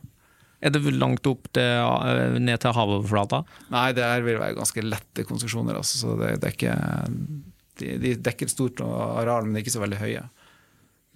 Er 0.62 0.75
det 0.75 0.83
langt 0.93 1.25
opp 1.25 1.50
til, 1.57 1.65
eh, 1.65 2.38
ned 2.38 2.62
til 2.62 2.75
havoverflata? 2.77 3.39
Nei, 3.74 3.88
det 3.97 4.05
her 4.05 4.27
vil 4.27 4.38
være 4.43 4.59
ganske 4.59 4.83
lette 4.85 5.25
konstruksjoner. 5.25 5.81
Altså, 5.81 5.97
så 6.03 6.13
det, 6.21 6.29
det 6.43 6.53
ikke, 6.53 6.77
de, 7.81 7.97
de, 8.05 8.13
dekker 8.29 8.45
et 8.45 8.53
stort 8.53 8.85
areal, 8.85 9.50
men 9.50 9.63
ikke 9.63 9.74
så 9.74 9.81
veldig 9.81 10.03
høye. 10.03 10.21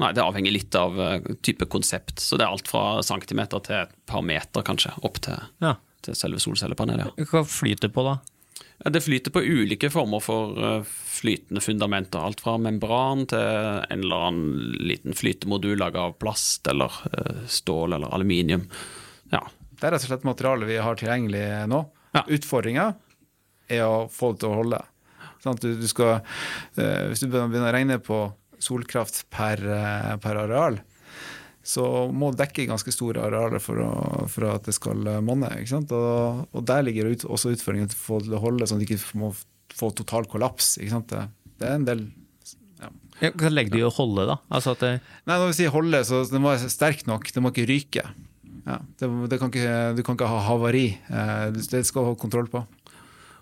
Nei, 0.01 0.11
Det 0.17 0.25
avhenger 0.25 0.55
litt 0.55 0.79
av 0.81 0.97
type 1.45 1.69
konsept. 1.69 2.25
Så 2.25 2.41
det 2.41 2.47
er 2.47 2.57
alt 2.57 2.73
fra 2.73 3.03
centimeter 3.05 3.61
til 3.69 3.83
et 3.83 3.95
par 4.09 4.25
meter, 4.25 4.65
kanskje, 4.65 4.97
opp 5.05 5.21
til, 5.29 5.37
ja. 5.61 5.77
til 6.01 6.17
selve 6.17 6.41
solcellepanelet. 6.41 7.13
Ja. 7.13 7.29
Hva 7.35 7.45
flyter 7.45 7.93
på, 7.93 8.09
da? 8.09 8.17
Det 8.79 9.01
flyter 9.01 9.31
på 9.31 9.41
ulike 9.41 9.89
former 9.91 10.21
for 10.23 10.59
eh, 10.63 10.83
flytende 10.87 11.61
fundamenter. 11.61 12.19
Alt 12.19 12.41
fra 12.41 12.55
membran 12.57 13.25
til 13.27 13.39
en 13.43 14.05
eller 14.05 14.27
annen 14.29 14.77
liten 14.87 15.17
flytemodul 15.17 15.79
laget 15.81 15.99
av 15.99 16.15
plast 16.21 16.67
eller 16.71 16.95
eh, 17.11 17.41
stål 17.47 17.97
eller 17.97 18.15
aluminium. 18.15 18.69
Ja. 19.33 19.43
Det 19.69 19.87
er 19.87 19.95
rett 19.95 20.05
og 20.07 20.13
slett 20.13 20.27
materialet 20.27 20.69
vi 20.71 20.79
har 20.83 20.99
tilgjengelig 20.99 21.43
nå. 21.71 21.81
Ja. 22.15 22.23
Utfordringa 22.31 22.87
er 23.69 23.83
å 23.85 24.07
få 24.11 24.31
det 24.33 24.43
til 24.45 24.53
å 24.53 24.61
holde. 24.61 24.81
Sånn 25.43 25.59
du, 25.59 25.73
du 25.79 25.87
skal, 25.91 26.21
eh, 26.79 27.09
hvis 27.11 27.23
du 27.23 27.27
begynner 27.27 27.69
å 27.69 27.75
regne 27.75 27.99
på 28.03 28.23
solkraft 28.63 29.25
per, 29.31 29.61
per 30.19 30.39
areal, 30.39 30.79
så 31.69 31.83
må 32.09 32.31
dekke 32.33 32.65
ganske 32.69 32.91
store 32.93 33.27
arealer 33.27 33.61
for, 33.61 33.81
å, 33.83 34.23
for 34.31 34.47
at 34.49 34.65
det 34.65 34.73
skal 34.73 35.05
monne. 35.25 35.51
Og, 35.69 35.91
og, 36.49 36.61
der 36.65 36.85
ligger 36.87 37.11
ut, 37.11 37.27
også 37.29 37.53
utfordringen 37.53 37.91
til 37.91 38.15
å 38.15 38.21
det 38.25 38.41
holde, 38.41 38.69
sånn 38.69 38.81
at 38.81 38.87
de 38.87 38.95
ikke 38.97 39.19
må 39.21 39.33
få 39.77 39.91
total 39.97 40.25
kollaps. 40.29 40.77
Det, 40.81 41.21
det, 41.59 41.67
er 41.67 41.75
en 41.75 41.85
del 41.85 42.07
ja. 42.79 42.89
Hva 43.35 43.51
legger 43.51 43.75
du 43.75 43.81
i 43.83 43.85
å 43.87 43.93
holde, 43.93 44.25
da? 44.31 44.39
Altså 44.55 44.73
det... 44.79 44.95
Nei, 45.27 45.35
Når 45.35 45.51
vi 45.51 45.59
sier 45.59 45.75
holde, 45.75 46.01
så 46.07 46.23
det 46.31 46.41
må 46.41 46.53
være 46.53 46.71
sterk 46.73 47.05
nok. 47.09 47.29
Det 47.35 47.43
må 47.43 47.53
ikke 47.53 47.67
ryke. 47.69 48.07
Ja, 48.65 48.79
det, 49.01 49.09
det 49.31 49.39
kan 49.41 49.51
ikke, 49.51 49.77
du 49.97 50.03
kan 50.05 50.17
ikke 50.17 50.29
ha 50.31 50.41
havari. 50.47 50.87
Eh, 51.09 51.45
det 51.53 51.83
skal 51.87 52.05
du 52.05 52.11
ha 52.11 52.17
kontroll 52.19 52.49
på. 52.51 52.63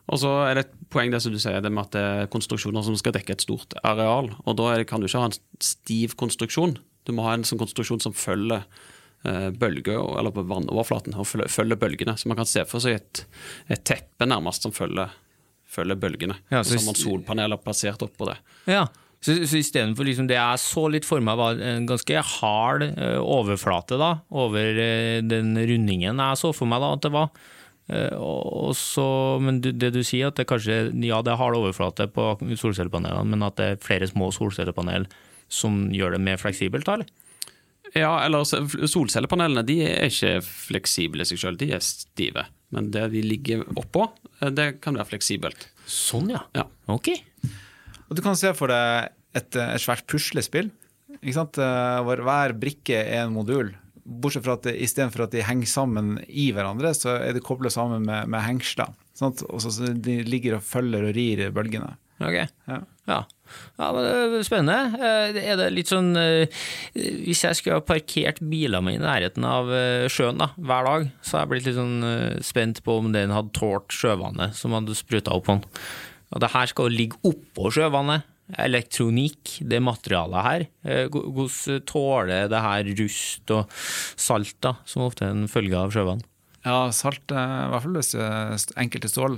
Og 0.08 0.22
så 0.22 0.32
er 0.48 0.56
det 0.56 0.66
et 0.66 0.76
poeng 0.94 1.12
det 1.12 1.20
som 1.24 1.34
du 1.34 1.40
sier, 1.42 1.60
det 1.64 1.72
med 1.74 1.84
at 1.84 1.96
det 1.96 2.04
er 2.04 2.30
konstruksjoner 2.32 2.86
som 2.86 2.96
skal 3.00 3.16
dekke 3.18 3.36
et 3.36 3.44
stort 3.44 3.76
areal. 3.88 4.32
og 4.46 4.60
Da 4.60 4.76
kan 4.88 5.04
du 5.04 5.08
ikke 5.10 5.24
ha 5.24 5.30
en 5.30 5.40
stiv 5.64 6.16
konstruksjon. 6.20 6.78
Du 7.08 7.16
må 7.16 7.26
ha 7.28 7.36
en 7.38 7.48
sånn 7.48 7.62
konstruksjon 7.62 8.04
som 8.04 8.16
følger 8.16 8.66
eh, 9.26 9.50
bølger, 9.56 10.02
eller 10.20 10.36
på 10.36 10.46
vannoverflaten, 10.50 11.16
og 11.18 11.28
følger, 11.28 11.80
bølgene. 11.80 12.18
Så 12.20 12.30
man 12.30 12.40
kan 12.40 12.50
se 12.50 12.66
for 12.70 12.84
seg 12.84 13.00
et, 13.00 13.24
et 13.72 13.84
teppe 13.88 14.28
nærmest 14.30 14.68
som 14.68 14.76
følger 14.76 15.16
følger 15.68 16.00
bølgene. 16.00 16.38
Ja, 16.48 16.62
og 16.62 16.66
så 16.66 16.78
så 16.78 16.80
har 16.80 16.88
man 16.88 16.98
solpaneler 17.02 17.60
plassert 17.60 18.04
oppå 18.06 18.30
det. 18.30 18.38
Ja, 18.72 18.86
så, 19.20 19.34
så 19.50 19.60
istedenfor 19.60 20.06
liksom 20.06 20.30
det 20.30 20.38
jeg 20.38 20.62
så 20.62 20.86
litt 20.94 21.08
for 21.08 21.24
meg 21.24 21.40
var 21.40 21.60
en 21.60 21.88
ganske 21.90 22.24
hard 22.38 22.86
eh, 22.88 23.18
overflate 23.20 23.98
da, 24.00 24.12
over 24.30 24.82
eh, 24.82 25.20
den 25.26 25.56
rundingen 25.58 26.22
jeg 26.22 26.42
så 26.42 26.54
for 26.56 26.70
meg 26.70 26.84
da 26.84 26.92
at 26.96 27.06
det 27.08 27.14
var. 27.16 27.32
Eh, 27.90 28.14
og 28.16 28.44
og 28.68 28.76
så, 28.76 29.08
men 29.42 29.62
det 29.64 29.94
du 29.96 30.02
sier, 30.04 30.30
at 30.30 30.40
det 30.40 30.48
kanskje 30.50 30.92
ja, 31.08 31.22
det 31.24 31.34
er 31.34 31.40
hard 31.40 31.58
overflate 31.58 32.10
på 32.14 32.34
solcellepanelene, 32.60 33.32
men 33.32 33.48
at 33.48 33.58
det 33.60 33.72
er 33.72 33.82
flere 33.84 34.10
små 34.10 34.30
solcellepanel 34.36 35.08
som 35.50 35.88
gjør 35.94 36.16
det 36.18 36.22
mer 36.24 36.39
fleksibelt, 36.42 36.88
da, 36.88 36.98
eller? 37.00 37.10
Ja, 37.96 38.12
eller 38.25 38.44
solcellepanelene 38.44 39.63
de 39.66 39.77
er 39.88 40.10
ikke 40.10 40.42
fleksible 40.44 41.24
i 41.24 41.30
seg 41.30 41.39
sjøl, 41.39 41.58
de 41.60 41.70
er 41.77 41.84
stive. 41.86 42.44
Men 42.75 42.89
det 42.92 43.06
de 43.13 43.22
ligger 43.24 43.63
oppå, 43.80 44.10
eh, 44.42 44.51
det 44.51 44.82
kan 44.84 44.98
være 45.00 45.08
fleksibelt. 45.13 45.70
Sånn, 45.88 46.34
ja. 46.36 46.42
Ja. 46.58 46.66
Ok. 46.92 47.13
Og 48.10 48.16
du 48.18 48.22
kan 48.24 48.36
se 48.39 48.51
for 48.58 48.72
deg 48.72 49.13
et, 49.38 49.56
et 49.56 49.84
svært 49.84 50.04
puslespill. 50.12 50.70
Ikke 51.22 51.38
sant? 51.39 51.60
Eh, 51.63 52.00
Hvor 52.04 52.22
hver 52.27 52.56
brikke 52.60 53.00
er 53.06 53.24
en 53.24 53.36
modul. 53.36 53.72
Bortsett 54.08 54.46
fra 54.46 54.56
at 54.60 54.68
istedenfor 54.72 55.25
at 55.25 55.34
de 55.36 55.42
henger 55.44 55.68
sammen 55.68 56.18
i 56.27 56.50
hverandre, 56.56 56.94
så 56.96 57.18
er 57.24 57.34
de 57.36 57.44
kobla 57.44 57.72
sammen 57.72 58.04
med, 58.08 58.27
med 58.32 58.44
hengsler. 58.44 58.92
Sant? 59.18 59.42
Og 59.48 59.63
så, 59.63 59.72
så 59.74 59.89
de 59.96 60.20
ligger 60.27 60.60
og 60.60 60.63
følger 60.68 61.08
og 61.10 61.16
rir 61.16 61.48
bølgene. 61.56 61.96
Ok. 62.20 62.38
Ja. 62.68 62.82
Ja. 63.08 63.22
ja, 63.80 63.88
men 63.96 64.04
det 64.04 64.14
er 64.42 64.44
spennende. 64.44 65.00
Eh, 65.00 65.38
Er 65.54 65.56
det 65.56 65.70
litt 65.72 65.88
sånn 65.88 66.10
eh, 66.20 66.50
Hvis 66.94 67.46
jeg 67.46 67.56
skulle 67.56 67.78
ha 67.80 67.86
parkert 67.88 68.42
bilene 68.44 68.82
mine 68.84 69.00
i 69.00 69.06
nærheten 69.06 69.46
av 69.48 69.72
eh, 69.72 70.08
sjøen 70.12 70.42
da, 70.42 70.50
hver 70.60 70.84
dag, 70.90 71.06
så 71.24 71.38
hadde 71.38 71.46
jeg 71.46 71.52
blitt 71.54 71.70
litt 71.70 71.78
sånn 71.80 72.04
eh, 72.04 72.42
spent 72.44 72.82
på 72.84 72.98
om 73.00 73.14
den 73.16 73.32
hadde 73.32 73.54
tålt 73.56 73.96
sjøvannet 73.96 74.56
som 74.60 74.76
hadde 74.76 74.98
spruta 75.00 75.32
opp 75.38 75.48
på 75.48 75.56
den. 75.56 75.64
Og 76.36 76.44
det 76.44 76.52
her 76.52 76.68
skal 76.74 76.92
ligge 76.92 77.16
oppå 77.24 77.72
sjøvannet. 77.72 78.28
Elektronikk, 78.60 79.58
det 79.68 79.80
materialet 79.84 80.44
her. 80.46 80.68
Eh, 80.84 81.06
hvor- 81.12 81.32
Hvordan 81.36 81.82
tåler 81.88 82.48
det 82.52 82.62
her 82.64 82.84
rust 83.00 83.52
og 83.52 83.72
salt, 84.20 84.56
da, 84.64 84.76
som 84.86 85.04
ofte 85.08 85.24
er 85.26 85.32
en 85.32 85.48
følge 85.52 85.76
av 85.80 85.92
sjøvann? 85.96 86.22
Ja, 86.68 86.92
salt, 86.92 87.32
eh, 87.32 87.38
i 87.38 87.70
hvert 87.72 87.84
fall 87.86 87.96
hvis 87.96 88.14
eh, 88.20 88.56
enkelte 88.82 89.10
stål 89.12 89.38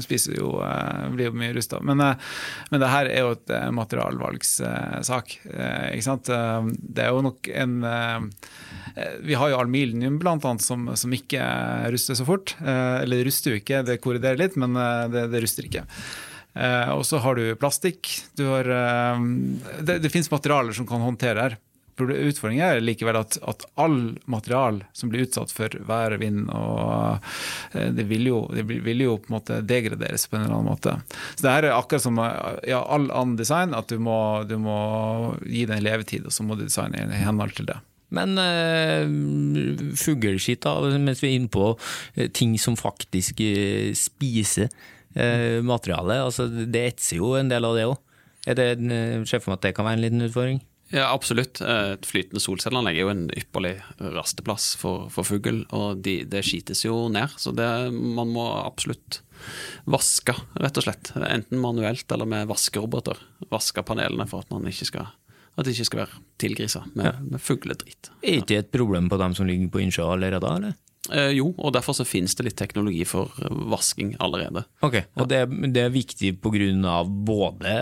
spiser 0.00 0.38
jo, 0.38 0.54
eh, 0.64 1.08
blir 1.12 1.28
jo 1.28 1.36
mye 1.36 1.52
rusta. 1.56 1.80
Men, 1.84 2.00
men 2.70 2.82
det 2.82 2.90
her 2.90 3.10
er 3.10 3.26
jo 3.26 3.34
et 3.34 3.52
materialvalgssak. 3.76 5.36
Ikke 5.44 6.06
sant? 6.06 6.30
Det 6.30 7.04
er 7.04 7.12
jo 7.12 7.24
nok 7.24 7.50
en 7.52 7.76
Vi 9.26 9.36
har 9.38 9.50
jo 9.50 9.58
aluminium 9.60 10.18
annet 10.24 10.64
som, 10.64 10.88
som 10.96 11.14
ikke 11.14 11.42
ruster 11.92 12.16
så 12.18 12.26
fort. 12.28 12.54
Eller 12.62 13.20
det 13.20 13.28
ruster 13.28 13.54
jo 13.54 13.60
ikke, 13.60 13.84
det 13.86 14.00
korriderer 14.02 14.40
litt, 14.40 14.56
men 14.60 14.76
det, 15.12 15.28
det 15.32 15.42
ruster 15.44 15.68
ikke. 15.68 15.84
Og 16.96 17.04
så 17.06 17.20
har 17.22 17.38
du 17.38 17.56
plastikk. 17.60 18.08
Du 18.38 18.46
har, 18.48 18.70
det, 19.80 20.00
det 20.02 20.12
finnes 20.12 20.32
materialer 20.32 20.76
som 20.76 20.88
kan 20.88 21.02
håndtere 21.04 21.48
her. 21.48 21.58
Utfordringen 22.00 22.64
er 22.66 22.80
likevel 22.84 23.20
at, 23.20 23.36
at 23.48 23.66
all 23.80 24.16
material 24.30 24.82
som 24.96 25.12
blir 25.12 25.26
utsatt 25.26 25.52
for 25.54 25.74
vær, 25.86 26.16
vind, 26.20 26.48
og 26.54 27.20
vind 27.74 27.98
det 28.00 28.06
det 28.10 28.62
vil 28.84 29.02
jo 29.04 29.16
på 29.20 29.30
en 29.30 29.36
måte 29.36 29.60
degraderes 29.66 30.26
på 30.26 30.36
en 30.36 30.46
eller 30.46 30.56
annen 30.56 30.70
måte. 30.72 30.96
Så 31.34 31.44
det 31.44 31.54
her 31.54 31.68
er 31.68 31.76
akkurat 31.76 32.04
som 32.04 32.18
eh, 32.22 32.58
ja, 32.72 32.80
all 32.82 33.10
annen 33.10 33.36
design, 33.38 33.74
at 33.76 33.90
du 33.90 34.00
må, 34.02 34.16
du 34.48 34.56
må 34.60 34.80
gi 35.44 35.66
det 35.68 35.78
en 35.78 35.86
levetid, 35.86 36.26
og 36.26 36.34
så 36.34 36.46
må 36.46 36.58
du 36.58 36.66
designe 36.66 37.06
i 37.08 37.24
henhold 37.24 37.54
til 37.58 37.70
det. 37.70 37.80
Men 38.10 38.34
uh, 38.42 39.06
fugleskitt, 39.98 40.64
da, 40.64 40.80
mens 40.98 41.22
vi 41.22 41.30
er 41.30 41.36
inne 41.38 41.52
på 41.52 41.68
eh, 42.16 42.26
ting 42.34 42.56
som 42.58 42.74
faktisk 42.78 43.38
eh, 43.44 43.92
spiser 43.94 44.66
uh, 45.14 45.60
materialet, 45.62 46.24
altså 46.24 46.48
det 46.50 46.88
etser 46.88 47.20
jo 47.20 47.36
en 47.38 47.52
del 47.52 47.68
av 47.68 47.78
det 47.78 47.86
òg. 47.86 48.00
Uh, 48.50 49.22
ser 49.28 49.38
for 49.38 49.52
meg 49.52 49.60
at 49.60 49.68
det 49.68 49.74
kan 49.76 49.86
være 49.86 50.00
en 50.00 50.04
liten 50.08 50.26
utfordring? 50.26 50.58
Ja, 50.90 51.08
absolutt. 51.14 51.60
Eh, 51.62 51.92
Et 51.94 52.06
flytende 52.06 52.42
solcelleanlegg 52.42 52.98
er 52.98 53.04
jo 53.06 53.12
en 53.12 53.26
ypperlig 53.38 53.76
rasteplass 54.00 54.72
for, 54.80 55.08
for 55.14 55.26
fugl, 55.26 55.62
og 55.76 56.02
de, 56.04 56.20
det 56.26 56.42
skites 56.46 56.84
jo 56.84 57.04
ned. 57.12 57.30
Så 57.38 57.54
det, 57.54 57.68
man 57.94 58.32
må 58.34 58.48
absolutt 58.64 59.20
vaske, 59.90 60.34
rett 60.60 60.76
og 60.80 60.84
slett. 60.86 61.12
Enten 61.16 61.62
manuelt 61.62 62.10
eller 62.12 62.28
med 62.28 62.50
vaskeroboter. 62.50 63.22
Vaske 63.52 63.84
panelene 63.86 64.26
for 64.28 64.44
at 64.44 64.52
man 64.52 64.66
ikke 64.70 64.90
skal 64.90 65.10
at 65.58 65.66
det 65.66 65.74
ikke 65.74 65.88
skal 65.90 66.00
være 66.04 66.20
tilgrisa 66.40 66.80
med, 66.96 67.16
med 67.26 67.42
fugledritt. 67.42 68.08
Er 68.22 68.38
ikke 68.38 68.48
det 68.52 68.58
et 68.62 68.70
problem 68.72 69.10
på 69.10 69.18
dem 69.20 69.34
som 69.36 69.48
ligger 69.48 69.68
på 69.74 69.82
innsjø 69.82 70.06
allerede, 70.14 70.46
eller? 70.56 70.76
Eh, 71.08 71.30
jo, 71.32 71.48
og 71.56 71.72
derfor 71.72 71.96
så 71.96 72.04
finnes 72.04 72.34
det 72.36 72.44
litt 72.44 72.58
teknologi 72.60 73.06
for 73.08 73.32
eh, 73.40 73.48
vasking 73.72 74.12
allerede. 74.20 74.66
Ok, 74.84 74.98
og 75.16 75.30
det, 75.32 75.46
det 75.72 75.86
er 75.86 75.94
viktig 75.94 76.34
pga. 76.44 77.00
både 77.06 77.72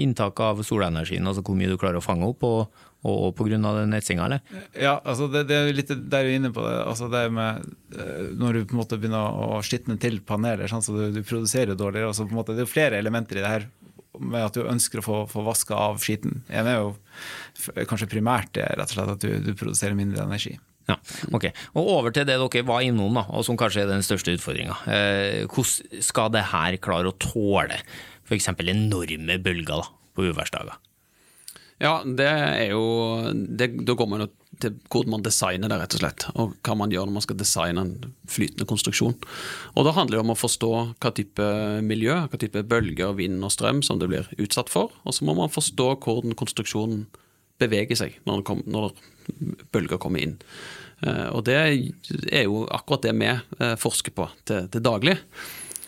inntak 0.00 0.40
av 0.40 0.62
solenergien, 0.64 1.26
altså 1.28 1.44
hvor 1.44 1.58
mye 1.58 1.68
du 1.68 1.76
klarer 1.76 2.00
å 2.00 2.04
fange 2.04 2.24
opp, 2.24 2.46
og, 2.48 2.88
og 3.04 3.36
pga. 3.36 3.60
den 3.60 3.92
netsinga, 3.92 4.24
eller? 4.24 4.40
Ja, 4.72 4.96
altså 5.04 5.28
det, 5.28 5.44
det 5.50 5.60
er 5.60 5.76
litt 5.76 5.92
der 5.92 6.24
vi 6.24 6.32
er 6.32 6.40
inne 6.40 6.54
på 6.56 6.64
det. 6.64 6.74
Altså 6.88 7.10
det 7.12 7.26
med, 7.36 7.68
eh, 7.98 8.32
når 8.32 8.56
du 8.56 8.64
på 8.64 8.78
en 8.78 8.80
måte 8.80 9.00
begynner 9.00 9.44
å 9.44 9.60
skitne 9.60 10.00
til 10.00 10.22
paneler, 10.24 10.64
sånn, 10.72 10.84
så 10.84 10.96
du, 10.96 11.06
du 11.12 11.20
produserer 11.20 11.76
dårligere. 11.76 12.14
Altså 12.14 12.24
på 12.24 12.32
en 12.32 12.40
måte, 12.40 12.56
det 12.56 12.64
er 12.64 12.70
jo 12.70 12.74
flere 12.78 13.00
elementer 13.04 13.42
i 13.42 13.44
det 13.44 13.56
her 13.58 13.70
med 14.24 14.44
at 14.46 14.56
du 14.56 14.64
ønsker 14.64 15.02
å 15.02 15.04
få, 15.04 15.16
få 15.28 15.42
vaska 15.44 15.76
av 15.76 15.98
skiten. 16.00 16.40
En 16.48 16.68
er 16.70 16.80
jo 16.80 16.94
kanskje 17.90 18.08
primært 18.08 18.54
det, 18.56 18.70
rett 18.72 18.88
og 18.88 18.96
slett 18.96 19.18
at 19.18 19.26
du, 19.26 19.34
du 19.42 19.58
produserer 19.58 19.98
mindre 19.98 20.24
energi. 20.24 20.54
Ja, 20.88 20.98
ok. 21.32 21.48
Og 21.78 21.90
over 21.96 22.12
til 22.12 22.26
det 22.28 22.36
dere 22.36 22.64
var 22.68 22.84
innom, 22.84 23.16
da, 23.16 23.24
og 23.32 23.44
som 23.46 23.56
kanskje 23.60 23.84
er 23.84 23.92
den 23.92 24.04
største 24.04 24.34
utfordringa. 24.36 24.76
Eh, 24.90 25.44
hvordan 25.48 26.02
skal 26.04 26.32
det 26.34 26.48
her 26.52 26.76
klare 26.84 27.12
å 27.12 27.16
tåle 27.16 27.80
f.eks. 28.24 28.50
enorme 28.52 29.38
bølger 29.44 29.80
da, 29.80 29.86
på 30.16 30.28
uværsdager? 30.28 30.76
Ja, 31.82 31.98
det 32.06 32.28
er 32.30 32.70
jo 32.70 32.84
det, 33.34 33.72
Da 33.82 33.96
går 33.98 34.08
man 34.08 34.22
jo 34.24 34.28
til 34.62 34.76
hvordan 34.92 35.16
man 35.16 35.24
designer 35.26 35.72
det, 35.72 35.78
rett 35.80 35.96
og 35.96 36.02
slett. 36.02 36.26
Og 36.38 36.52
hva 36.64 36.76
man 36.78 36.92
gjør 36.92 37.08
når 37.08 37.16
man 37.16 37.24
skal 37.24 37.38
designe 37.40 37.82
en 37.82 37.94
flytende 38.30 38.68
konstruksjon. 38.70 39.16
Og 39.74 39.86
da 39.86 39.94
handler 39.96 40.20
det 40.20 40.22
om 40.22 40.34
å 40.34 40.38
forstå 40.38 40.70
hva 41.02 41.12
type 41.16 41.48
miljø, 41.82 42.20
hva 42.30 42.40
type 42.40 42.62
bølger, 42.70 43.16
vind 43.18 43.42
og 43.42 43.52
strøm 43.54 43.82
som 43.82 43.98
det 43.98 44.10
blir 44.12 44.30
utsatt 44.38 44.70
for. 44.72 44.94
Og 45.02 45.16
så 45.16 45.26
må 45.26 45.34
man 45.38 45.52
forstå 45.52 45.88
hvordan 46.04 46.36
konstruksjonen 46.38 47.08
beveger 47.62 47.98
seg 47.98 48.16
når, 48.26 48.38
den 48.38 48.46
kom, 48.46 48.62
når 48.70 48.94
bølger 49.74 50.00
kommer 50.02 50.24
inn. 50.24 50.38
Eh, 51.04 51.28
Og 51.32 51.44
det 51.48 51.58
er 51.58 52.44
jo 52.46 52.64
akkurat 52.70 53.06
det 53.06 53.14
vi 53.18 53.30
eh, 53.32 53.76
forsker 53.80 54.14
på 54.16 54.28
til, 54.44 54.68
til 54.68 54.84
daglig. 54.84 55.18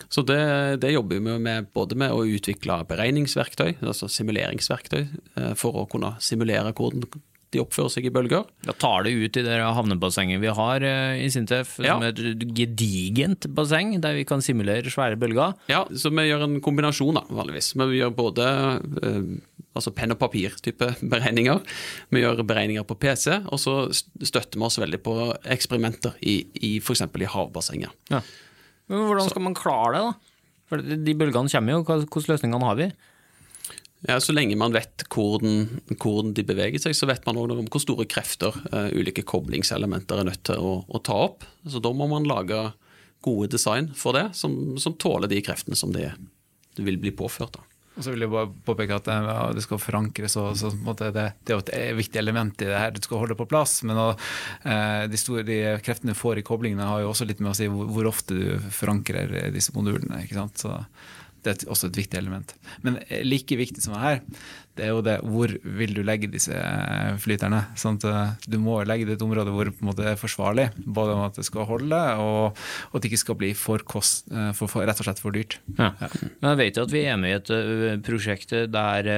Så 0.09 0.23
det, 0.23 0.39
det 0.79 0.93
jobber 0.93 1.19
vi 1.19 1.37
med 1.43 1.71
både 1.75 1.97
med 1.99 2.13
å 2.15 2.23
utvikle 2.23 2.79
beregningsverktøy, 2.87 3.81
altså 3.81 4.07
simuleringsverktøy, 4.07 5.01
eh, 5.35 5.53
for 5.59 5.81
å 5.81 5.87
kunne 5.91 6.15
simulere 6.23 6.71
hvordan 6.71 7.03
de 7.55 7.61
oppfører 7.63 7.91
seg 7.93 8.05
i 8.09 8.11
bølger. 8.11 8.43
Da 8.67 8.73
tar 8.75 9.05
det 9.07 9.13
ut 9.15 9.37
i 9.39 9.43
det 9.45 9.57
havnebassenget 9.63 10.41
vi 10.43 10.49
har 10.51 10.83
eh, 10.83 11.21
i 11.23 11.29
Sintef, 11.31 11.77
Ja. 11.79 11.93
som 11.95 12.03
er 12.03 12.11
et 12.11 12.43
gedigent 12.57 13.47
basseng 13.55 13.93
der 14.03 14.17
vi 14.17 14.25
kan 14.27 14.41
simulere 14.43 14.91
svære 14.91 15.15
bølger. 15.19 15.53
Ja, 15.71 15.85
så 15.95 16.11
vi 16.11 16.25
gjør 16.27 16.43
en 16.47 16.57
kombinasjon, 16.65 17.15
da, 17.15 17.23
vanligvis. 17.31 17.71
Men 17.79 17.91
vi 17.93 18.01
gjør 18.01 18.11
både 18.17 18.47
eh, 19.03 19.21
altså 19.77 19.93
penn 19.95 20.11
og 20.15 20.19
papir-type 20.19 20.89
beregninger. 21.13 21.63
Vi 22.11 22.23
gjør 22.25 22.43
beregninger 22.47 22.83
på 22.89 22.99
PC, 22.99 23.37
og 23.47 23.59
så 23.63 23.77
støtter 23.93 24.59
vi 24.59 24.67
oss 24.67 24.79
veldig 24.81 24.99
på 25.05 25.15
eksperimenter 25.47 26.17
i, 26.27 26.39
i 26.67 26.73
f.eks. 26.83 27.05
i 27.07 27.31
havbassenger. 27.31 27.93
Ja. 28.11 28.23
Men 28.91 29.07
hvordan 29.07 29.29
skal 29.31 29.43
man 29.47 29.55
klare 29.55 29.93
det, 29.95 30.03
da? 30.07 30.33
For 30.67 30.83
de 30.83 31.13
bølgene 31.15 31.47
kommer 31.51 31.77
jo, 31.77 31.83
hvilke 31.87 32.27
løsninger 32.27 32.63
har 32.67 32.75
vi? 32.79 32.91
Ja, 34.05 34.19
Så 34.21 34.33
lenge 34.35 34.57
man 34.59 34.75
vet 34.75 35.07
hvordan, 35.09 35.81
hvordan 35.95 36.35
de 36.37 36.45
beveger 36.45 36.81
seg, 36.81 36.93
så 36.95 37.09
vet 37.09 37.25
man 37.25 37.39
også 37.41 37.57
om 37.57 37.69
hvor 37.71 37.81
store 37.81 38.05
krefter 38.09 38.53
uh, 38.69 38.91
ulike 38.93 39.25
koblingselementer 39.25 40.21
er 40.21 40.29
nødt 40.29 40.43
til 40.45 40.61
å, 40.61 40.73
å 40.85 41.01
ta 41.01 41.17
opp. 41.29 41.47
Så 41.65 41.81
da 41.81 41.93
må 41.95 42.05
man 42.11 42.27
lage 42.29 42.59
gode 43.25 43.49
design 43.55 43.89
for 43.97 44.13
det, 44.13 44.29
som, 44.37 44.77
som 44.77 44.93
tåler 45.01 45.31
de 45.31 45.41
kreftene 45.41 45.77
som 45.79 45.95
det, 45.95 46.11
det 46.77 46.85
vil 46.85 47.01
bli 47.01 47.11
påført. 47.17 47.57
Da. 47.57 47.65
Og 47.97 48.05
så 48.05 48.13
vil 48.13 48.27
jeg 48.27 48.29
bare 48.29 48.51
påpeke 48.67 48.99
at 48.99 49.07
det, 49.09 49.15
ja, 49.25 49.37
det 49.57 49.63
skal 49.65 49.81
forankres, 49.81 50.35
og 50.37 50.51
så, 50.59 50.69
det, 50.69 51.07
det 51.17 51.23
er 51.49 51.55
jo 51.55 51.63
et 51.63 51.71
viktig 51.97 52.21
element 52.21 52.61
i 52.61 52.69
det 52.69 52.77
her. 52.77 52.93
Du 52.93 53.01
skal 53.01 53.23
holde 53.23 53.33
det 53.33 53.39
på 53.39 53.49
plass, 53.49 53.79
men 53.89 53.97
og, 53.97 54.21
eh, 54.61 55.07
de, 55.09 55.17
store, 55.17 55.41
de 55.47 55.57
kreftene 55.81 56.13
du 56.13 56.19
får 56.19 56.43
i 56.43 56.45
koblingene, 56.45 56.85
har 56.85 57.01
jo 57.01 57.09
også 57.09 57.25
litt 57.25 57.41
med 57.41 57.55
å 57.55 57.57
si 57.57 57.65
hvor, 57.73 57.89
hvor 57.95 58.11
ofte 58.11 58.37
du 58.37 58.69
forankrer 58.77 59.49
disse 59.55 59.73
modulene. 59.73 60.21
ikke 60.27 60.37
sant? 60.37 60.61
Så 60.61 60.75
det 61.47 61.55
er 61.63 61.71
også 61.73 61.87
et 61.89 61.97
viktig 62.03 62.19
element. 62.19 62.53
Men 62.85 62.99
eh, 63.07 63.23
like 63.25 63.55
viktig 63.57 63.81
som 63.83 63.95
det 63.95 64.03
her, 64.03 64.19
det 64.77 64.85
er 64.85 64.91
jo 64.93 64.99
det 65.01 65.15
hvor 65.25 65.49
vil 65.79 65.93
du 65.95 66.03
legge 66.05 66.27
disse 66.29 66.53
eh, 66.53 67.15
flyterne. 67.23 67.63
Sant? 67.79 68.03
eh, 68.05 68.35
Du 68.45 68.59
må 68.61 68.75
legge 68.85 69.07
det 69.07 69.15
i 69.15 69.17
et 69.17 69.23
område 69.25 69.53
hvor 69.55 69.71
det 69.97 70.05
er 70.11 70.19
forsvarlig, 70.19 70.67
både 70.85 71.15
om 71.15 71.23
at 71.25 71.39
det 71.39 71.47
skal 71.47 71.65
holde, 71.69 72.01
og, 72.21 72.59
at 72.91 73.01
det 73.01 73.09
ikke 73.11 73.21
skal 73.23 73.39
bli 73.39 73.53
for, 73.57 73.81
kost, 73.87 74.27
for, 74.57 74.69
for 74.69 74.85
rett 74.85 75.01
og 75.01 75.07
slett 75.07 75.23
for 75.23 75.33
dyrt. 75.35 75.57
Ja. 75.79 75.89
Men 76.41 76.51
jeg 76.51 76.59
vet 76.61 76.77
jo 76.79 76.85
at 76.85 76.93
vi 76.93 77.05
er 77.07 77.17
med 77.21 77.33
i 77.33 77.57
et 77.95 78.05
prosjekt 78.05 78.53
der 78.73 79.09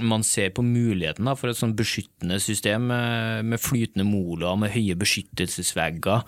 man 0.00 0.24
ser 0.26 0.54
på 0.54 0.64
muligheten 0.64 1.28
for 1.36 1.50
et 1.50 1.58
sånn 1.60 1.76
beskyttende 1.76 2.38
system 2.42 2.88
med 2.88 3.60
flytende 3.60 4.06
moler, 4.08 4.56
med 4.60 4.72
høye 4.74 4.96
beskyttelsesvegger. 5.00 6.24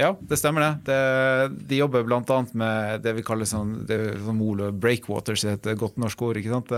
Eh, 0.00 0.06
Ja, 0.06 0.16
det 0.20 0.36
stemmer 0.36 0.60
det. 0.60 0.72
det 0.88 1.66
de 1.68 1.76
jobber 1.76 2.04
bl.a. 2.04 2.38
med 2.52 3.02
det 3.04 3.12
vi 3.18 3.24
kaller 3.26 3.48
sånn, 3.48 3.84
det 3.88 3.98
sånn 4.24 4.38
molo 4.38 4.70
heter 4.72 5.76
godt 5.78 5.98
norsk 6.00 6.22
ord. 6.22 6.40
ikke 6.40 6.54
sant? 6.54 6.72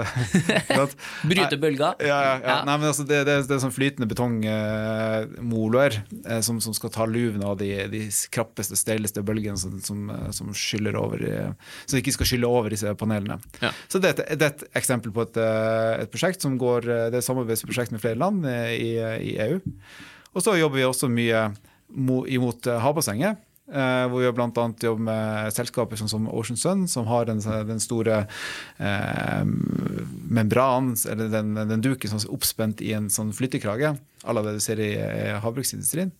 Bryte 1.30 1.58
bølger? 1.60 1.94
Ja, 2.02 2.18
ja, 2.26 2.34
ja. 2.42 2.56
Nei, 2.66 2.76
men 2.78 2.88
altså, 2.90 3.06
det, 3.06 3.22
det, 3.28 3.38
det 3.48 3.56
er 3.56 3.62
sånn 3.62 3.74
flytende 3.74 4.08
betongmoloer 4.10 5.98
eh, 6.02 6.40
som, 6.42 6.60
som, 6.60 6.74
skal 6.74 6.92
ta 6.94 7.06
luven 7.06 7.44
av 7.46 7.58
de, 7.60 7.70
de 7.92 8.04
krappeste, 8.32 8.78
steileste 8.78 9.22
bølgene 9.26 9.60
som, 9.60 9.78
som, 9.84 10.10
som, 10.34 10.52
skyller 10.56 10.96
over, 10.98 11.22
som 11.86 12.00
ikke 12.00 12.14
skal 12.16 12.28
skylle 12.28 12.48
over 12.48 12.72
disse 12.72 12.90
panelene. 12.98 13.38
Ja. 13.62 13.72
Så 13.88 14.00
det, 14.02 14.16
det, 14.18 14.40
er 14.40 14.50
et 14.50 14.64
eksempel 14.78 15.14
på 15.14 15.26
et, 15.28 15.38
et, 15.38 16.10
prosjekt 16.12 16.42
som 16.44 16.56
går, 16.60 16.88
det 16.88 17.18
er 17.18 17.20
et 17.20 17.28
samarbeidsprosjekt 17.28 17.94
med 17.94 18.02
flere 18.02 18.18
land 18.20 18.46
i, 18.48 18.96
i 18.98 19.36
EU. 19.46 19.60
Og 20.32 20.44
så 20.44 20.56
jobber 20.56 20.80
vi 20.80 20.88
også 20.88 21.10
mye 21.12 21.50
imot 21.92 22.68
eh, 22.68 22.82
havbassenget. 22.82 23.48
Uh, 23.72 24.04
hvor 24.10 24.20
vi 24.20 24.30
bl.a. 24.36 24.64
jobber 24.82 25.04
med 25.06 25.52
selskaper 25.54 25.96
sånn 25.96 26.10
som 26.10 26.26
Ocean 26.28 26.58
Sun, 26.60 26.82
som 26.90 27.06
har 27.08 27.24
den, 27.24 27.38
den 27.40 27.78
store 27.80 28.18
uh, 28.82 29.44
membranen, 30.28 30.96
eller 31.08 31.30
den, 31.32 31.54
den, 31.70 31.84
duken 31.84 32.18
er 32.18 32.26
oppspent 32.34 32.82
i 32.84 32.90
en 32.98 33.06
sånn 33.08 33.30
flyttekrage, 33.32 33.94
la 34.26 34.44
det 34.44 34.56
du 34.58 34.60
ser 34.60 34.82
i, 34.82 34.90
i 34.98 35.38
havbruksindustrien. 35.40 36.12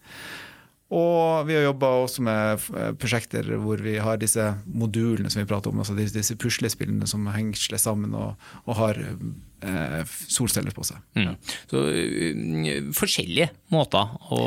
Og 0.93 1.47
vi 1.49 1.57
har 1.57 1.65
jobba 1.65 1.89
også 2.03 2.25
med 2.27 2.67
prosjekter 3.01 3.47
hvor 3.63 3.81
vi 3.81 3.97
har 4.03 4.21
disse 4.21 4.45
modulene 4.69 5.31
som 5.33 5.41
vi 5.41 5.49
prater 5.49 5.73
om, 5.73 5.81
altså 5.81 5.97
disse, 5.97 6.37
puslespillene 6.37 7.09
som 7.09 7.25
hengsler 7.33 7.81
sammen 7.81 8.13
og, 8.19 8.35
og 8.67 8.77
har 8.77 9.01
eh, 9.01 10.13
solceller 10.29 10.75
på 10.77 10.85
seg. 10.85 11.01
Mm. 11.17 11.33
Så 11.71 11.83
uh, 11.87 12.93
forskjellige 12.97 13.49
måter 13.73 14.13
å 14.35 14.43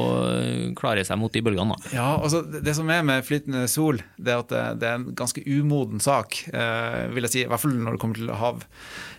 klare 0.78 1.06
seg 1.08 1.20
mot 1.22 1.34
de 1.34 1.42
bølgene, 1.46 1.74
da. 1.74 1.94
Ja, 1.96 2.08
altså 2.20 2.44
det 2.46 2.78
som 2.78 2.94
er 2.94 3.06
med 3.08 3.26
flytende 3.26 3.66
sol, 3.72 4.04
det 4.18 4.36
er 4.36 4.46
at 4.46 4.54
det, 4.54 4.64
det 4.84 4.92
er 4.92 5.00
en 5.02 5.10
ganske 5.18 5.42
umoden 5.50 6.04
sak, 6.04 6.44
eh, 6.54 7.06
vil 7.16 7.26
jeg 7.26 7.36
si. 7.36 7.46
I 7.46 7.50
hvert 7.50 7.66
fall 7.66 7.78
når 7.80 7.98
det 7.98 8.06
kommer 8.06 8.22
til 8.22 8.36
hav. 8.38 8.66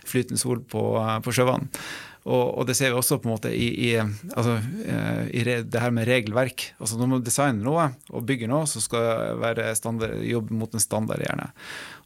Flytende 0.07 0.39
sol 0.39 0.63
på, 0.63 0.83
på 1.25 1.35
sjøvann. 1.35 1.67
Og, 2.27 2.45
og, 2.59 2.65
det 2.67 2.75
ser 2.75 2.91
vi 2.91 2.99
også 2.99 3.19
på 3.21 3.29
en 3.29 3.35
måte 3.37 3.51
i, 3.55 3.67
i, 3.87 3.91
altså, 3.97 4.57
eh, 4.83 5.21
i 5.31 5.43
det 5.63 5.79
her 5.79 5.93
med 5.95 6.09
regelverk. 6.09 6.65
Altså 6.75 6.99
Når 6.99 7.11
man 7.13 7.23
designer 7.23 7.63
noe 7.63 7.85
og 8.11 8.25
bygger 8.27 8.51
noe, 8.51 8.67
så 8.67 8.83
skal 8.83 9.39
det 9.55 9.69
standard, 9.79 10.17
jobbe 10.27 10.57
mot 10.57 10.75
en 10.75 10.83
standard, 10.83 11.23
gjerne. 11.23 11.47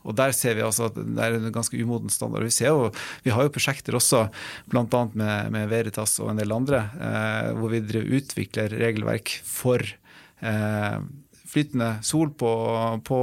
Og 0.05 0.17
Der 0.17 0.33
ser 0.37 0.57
vi 0.57 0.65
altså 0.65 0.89
at 0.89 0.97
det 0.97 1.25
er 1.25 1.37
en 1.37 1.53
ganske 1.53 1.77
umoden 1.77 2.13
standard. 2.13 2.45
Vi, 2.45 2.53
jo, 2.65 2.91
vi 3.25 3.33
har 3.33 3.47
jo 3.47 3.53
prosjekter 3.53 3.97
også, 3.97 4.27
bl.a. 4.69 4.85
Med, 5.13 5.49
med 5.53 5.71
Veritas 5.71 6.19
og 6.21 6.31
en 6.31 6.41
del 6.41 6.53
andre, 6.53 6.85
eh, 7.01 7.49
hvor 7.57 7.73
vi 7.73 7.81
utvikler 8.21 8.77
regelverk 8.81 9.33
for 9.47 9.81
eh, 9.81 11.01
flytende 11.51 11.95
sol 12.05 12.31
på, 12.37 12.51
på, 13.07 13.19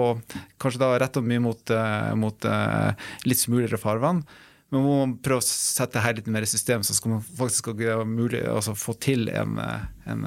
Kanskje 0.61 0.83
da 0.83 0.93
retta 1.01 1.23
mye 1.25 1.43
mot, 1.43 1.71
eh, 1.71 2.13
mot 2.19 2.45
eh, 2.45 3.09
litt 3.29 3.41
smulere 3.41 3.81
farvann. 3.81 4.25
Men 4.69 4.85
må 4.85 4.97
man 4.99 5.15
prøve 5.25 5.41
å 5.41 5.47
sette 5.47 5.97
det 5.97 6.05
her 6.05 6.17
litt 6.19 6.27
mer 6.29 6.45
i 6.45 6.51
system, 6.51 6.83
så 6.85 6.93
skal 6.97 7.15
man 7.15 7.23
faktisk 7.25 7.71
mulig, 8.05 8.43
altså 8.45 8.75
få 8.77 8.93
til 9.01 9.31
en, 9.33 9.57
en 10.05 10.27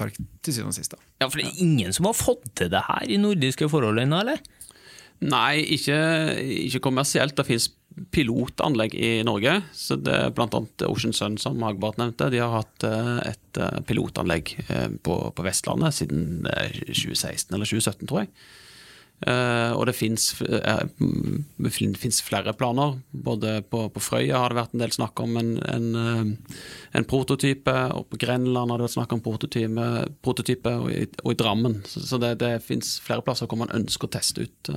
park 0.00 0.16
til 0.16 0.56
syvende 0.56 0.72
og 0.72 0.78
sist. 0.78 0.96
Ja, 1.20 1.28
For 1.28 1.42
det 1.42 1.50
er 1.50 1.60
ingen 1.60 1.92
som 1.92 2.08
har 2.08 2.16
fått 2.16 2.46
til 2.56 2.72
det 2.72 2.80
her 2.88 3.04
i 3.04 3.20
nordiske 3.20 3.68
forhold 3.68 4.00
ennå, 4.00 4.22
eller? 4.24 4.40
Nei, 5.22 5.62
ikke, 5.76 5.96
ikke, 6.66 6.82
kommersielt. 6.82 7.36
Det 7.38 7.46
finnes 7.46 7.68
pilotanlegg 8.14 8.94
i 8.96 9.10
Norge. 9.26 9.60
så 9.76 9.98
det 10.00 10.14
er 10.16 10.32
annet 10.32 10.84
Ocean 10.88 11.14
Sun, 11.14 11.36
som 11.38 11.62
Hagbart 11.62 12.00
nevnte. 12.00 12.30
De 12.32 12.40
har 12.42 12.56
hatt 12.56 12.86
eh, 12.88 13.18
et 13.30 13.60
eh, 13.60 13.78
pilotanlegg 13.86 14.54
eh, 14.66 14.88
på, 15.04 15.18
på 15.36 15.46
Vestlandet 15.46 15.94
siden 15.94 16.48
2016 16.48 17.52
eller 17.54 17.68
2017, 17.68 18.08
tror 18.08 18.24
jeg. 18.24 18.32
Uh, 19.22 19.70
og 19.78 19.86
det 19.86 19.94
fins 19.94 20.32
uh, 20.42 20.82
flere 22.26 22.54
planer. 22.58 22.96
Både 23.12 23.60
på, 23.62 23.84
på, 23.94 24.02
Frøya 24.02 24.40
har 24.42 24.50
det 24.50 24.58
vært 24.58 24.74
en 24.74 24.82
del 24.82 24.94
snakk 24.94 25.22
om 25.22 25.36
en, 25.38 25.52
en, 25.70 25.86
uh, 25.94 26.58
en 26.98 27.06
prototype, 27.06 27.76
og 27.94 28.08
på 28.10 28.18
Grenland 28.24 28.72
har 28.72 28.82
det 28.82 28.88
vært 28.88 28.96
snakk 28.96 29.14
om 29.14 29.22
prototype, 29.22 29.86
prototype 30.26 30.74
og, 30.80 30.90
i, 30.90 31.06
og, 31.22 31.30
i, 31.34 31.38
Drammen. 31.42 31.80
Så 31.86 32.18
det, 32.22 32.36
det 32.42 32.56
fins 32.66 32.96
flere 33.02 33.22
plasser 33.22 33.50
hvor 33.50 33.62
man 33.62 33.74
ønsker 33.74 34.10
å 34.10 34.14
teste 34.18 34.48
ut 34.48 34.74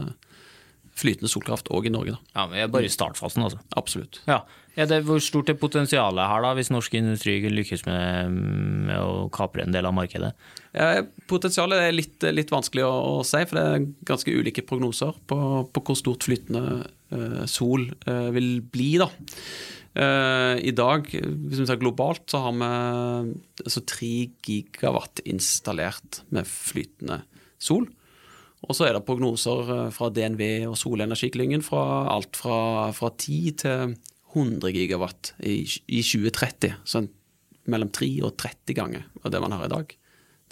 flytende 0.96 1.32
solkraft 1.32 1.72
òg 1.76 1.90
i 1.90 1.94
Norge. 1.94 2.16
Da. 2.16 2.36
Ja, 2.36 2.46
men 2.46 2.58
vi 2.58 2.64
er 2.64 2.72
bare 2.72 2.88
i 2.88 2.94
startfasen, 2.94 3.44
altså. 3.46 3.60
Absolutt. 3.80 4.22
Ja. 4.30 4.44
Ja, 4.76 4.84
det, 4.90 5.06
hvor 5.08 5.22
stort 5.24 5.48
er 5.48 5.56
potensialet 5.56 6.28
her, 6.28 6.42
da, 6.44 6.52
hvis 6.58 6.70
norsk 6.74 6.98
industri 7.00 7.38
lykkes 7.48 7.86
med, 7.88 8.34
med 8.90 8.98
å 9.00 9.28
kapre 9.34 9.64
en 9.64 9.76
del 9.76 9.88
av 9.88 9.96
markedet? 9.96 10.34
Ja, 10.76 11.06
potensialet 11.32 11.80
er 11.80 11.96
litt, 11.96 12.26
litt 12.36 12.52
vanskelig 12.52 12.84
å, 12.84 12.92
å, 12.92 13.22
si, 13.28 13.40
for 13.48 13.56
det 13.56 13.64
er 13.64 13.86
ganske 14.10 14.36
ulike 14.36 14.66
prognoser 14.68 15.16
på, 15.32 15.38
på 15.72 15.86
hvor 15.88 16.00
stort 16.00 16.28
flytende 16.28 16.66
uh, 17.16 17.46
sol 17.48 17.88
uh, 18.04 18.28
vil 18.36 18.60
bli. 18.68 18.90
da. 19.00 19.08
Uh, 19.96 20.60
I 20.60 20.76
dag, 20.76 21.08
hvis 21.08 21.62
vi 21.62 21.70
ser 21.70 21.80
globalt, 21.80 22.26
så 22.28 22.44
har 22.44 22.60
vi 22.60 22.72
altså 23.64 23.86
3 23.96 24.12
gigawatt 24.44 25.24
installert 25.24 26.26
med 26.36 26.52
flytende 26.52 27.22
sol. 27.56 27.88
Og 28.66 28.74
så 28.74 28.88
er 28.88 28.96
det 28.96 29.06
prognoser 29.06 29.92
fra 29.94 30.10
DNV 30.10 30.42
og 30.72 30.78
Solenergiklyngen 30.80 31.62
fra 31.66 31.84
alt 32.14 32.38
fra, 32.40 32.90
fra 32.98 33.12
10 33.14 33.38
til 33.62 33.94
100 34.36 34.74
gigawatt 34.76 35.36
i, 35.46 35.62
i 35.64 36.02
2030. 36.02 36.74
Så 36.84 37.04
mellom 37.72 37.92
3 37.94 38.10
og 38.26 38.34
30 38.42 38.78
ganger 38.78 39.06
av 39.22 39.34
det 39.34 39.42
man 39.44 39.54
har 39.56 39.68
i 39.68 39.74
dag 39.74 39.94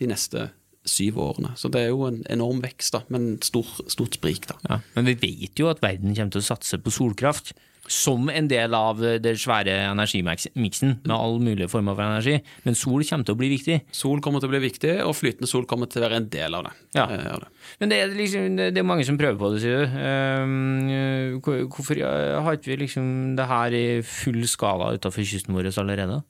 de 0.02 0.10
neste 0.10 0.47
syv 0.86 1.19
årene. 1.24 1.54
Så 1.60 1.72
det 1.72 1.84
er 1.84 1.93
jo 1.93 2.08
en 2.10 2.24
enorm 2.32 2.62
vekst, 2.63 2.96
da, 2.96 3.04
men 3.13 3.38
stor, 3.46 3.67
stort 3.91 4.19
sprik. 4.19 4.48
da. 4.50 4.58
Ja, 4.69 4.80
men 4.98 5.12
vi 5.12 5.19
vet 5.22 5.60
jo 5.60 5.69
at 5.72 5.84
verden 5.84 6.15
kommer 6.15 6.36
til 6.36 6.43
å 6.43 6.50
satse 6.54 6.82
på 6.82 6.93
solkraft 6.93 7.54
som 7.89 8.30
en 8.32 8.48
del 8.48 8.74
av 8.78 9.02
den 9.19 9.39
svære 9.39 9.74
energimiksen 9.89 10.96
med 11.04 11.13
all 11.15 11.39
mulige 11.43 11.67
former 11.72 11.98
for 11.98 12.06
energi. 12.06 12.38
Men 12.63 12.78
sol 12.80 13.04
kommer 13.04 13.28
til 13.28 13.36
å 13.36 13.39
bli 13.41 13.50
viktig. 13.52 13.80
Sol 13.96 14.22
kommer 14.24 14.39
til 14.39 14.48
å 14.48 14.54
bli 14.54 14.62
viktig, 14.63 14.93
og 15.04 15.17
flytende 15.17 15.50
sol 15.52 15.67
kommer 15.69 15.91
til 15.91 16.00
å 16.02 16.08
være 16.08 16.22
en 16.22 16.30
del 16.32 16.56
av 16.56 16.67
det. 16.69 16.74
Ja. 16.96 17.08
Eh, 17.12 17.65
men 17.82 17.91
det 17.91 18.00
er, 18.00 18.15
liksom, 18.15 18.60
det 18.62 18.80
er 18.80 18.88
mange 18.88 19.08
som 19.08 19.19
prøver 19.19 19.39
på 19.39 19.52
det, 19.54 19.63
sier 19.65 19.84
du. 19.84 19.98
Um, 20.00 21.41
hvorfor 21.43 22.00
har 22.00 22.56
ikke 22.56 22.72
vi 22.72 22.84
liksom 22.86 23.08
det 23.39 23.50
her 23.52 23.76
i 23.76 23.86
full 24.08 24.43
skala 24.48 24.93
utenfor 24.96 25.28
kysten 25.28 25.58
vår 25.58 25.74
allerede? 25.74 26.22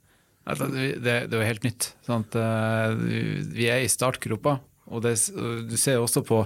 Altså, 0.44 0.68
det, 0.68 1.00
det, 1.00 1.32
er 1.32 1.40
jo 1.40 1.48
helt 1.48 1.64
nytt. 1.64 1.96
Sant? 2.04 2.36
Eh, 2.36 2.92
vi 3.56 3.70
er 3.72 3.80
i 3.84 3.92
startgropa. 3.92 4.60
Og 4.92 5.00
det, 5.06 5.14
du 5.70 5.78
ser 5.80 5.98
også 6.02 6.22
på 6.28 6.42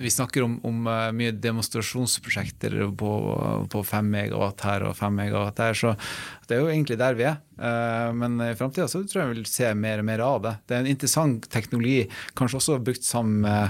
vi 0.00 0.08
snakker 0.08 0.46
om, 0.46 0.54
om, 0.64 0.86
mye 1.12 1.32
demonstrasjonsprosjekter 1.34 2.72
på, 2.96 3.10
på 3.68 3.82
5 3.84 4.06
megawatt 4.14 4.60
her 4.64 4.80
og 4.86 4.94
5 4.96 5.12
megawatt 5.18 5.56
der, 5.58 5.74
så 5.76 5.92
det 6.48 6.56
er 6.56 6.60
jo 6.62 6.70
egentlig 6.70 6.96
der 7.02 7.14
vi 7.18 7.24
er. 7.28 7.36
Men 8.16 8.40
i 8.40 8.56
framtida 8.56 8.88
tror 8.88 9.04
jeg 9.04 9.28
vi 9.28 9.38
vil 9.42 9.50
se 9.50 9.74
mer 9.76 10.00
og 10.00 10.06
mer 10.08 10.20
av 10.24 10.40
det. 10.46 10.54
Det 10.64 10.74
er 10.76 10.80
en 10.86 10.92
interessant 10.94 11.44
teknologi, 11.52 12.08
kanskje 12.38 12.58
også 12.62 12.84
brukt 12.86 13.04
sammen 13.04 13.44
med 13.44 13.60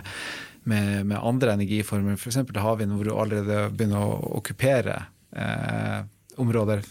med, 0.68 1.07
med 1.07 1.18
andre 1.18 1.55
energiformer, 1.57 2.18
f.eks. 2.18 2.40
havvind, 2.57 2.94
hvor 2.96 3.09
du 3.09 3.14
allerede 3.14 3.68
begynner 3.75 4.05
å 4.05 4.38
okkupere 4.40 4.96
eh, 5.33 6.01
områder. 6.40 6.83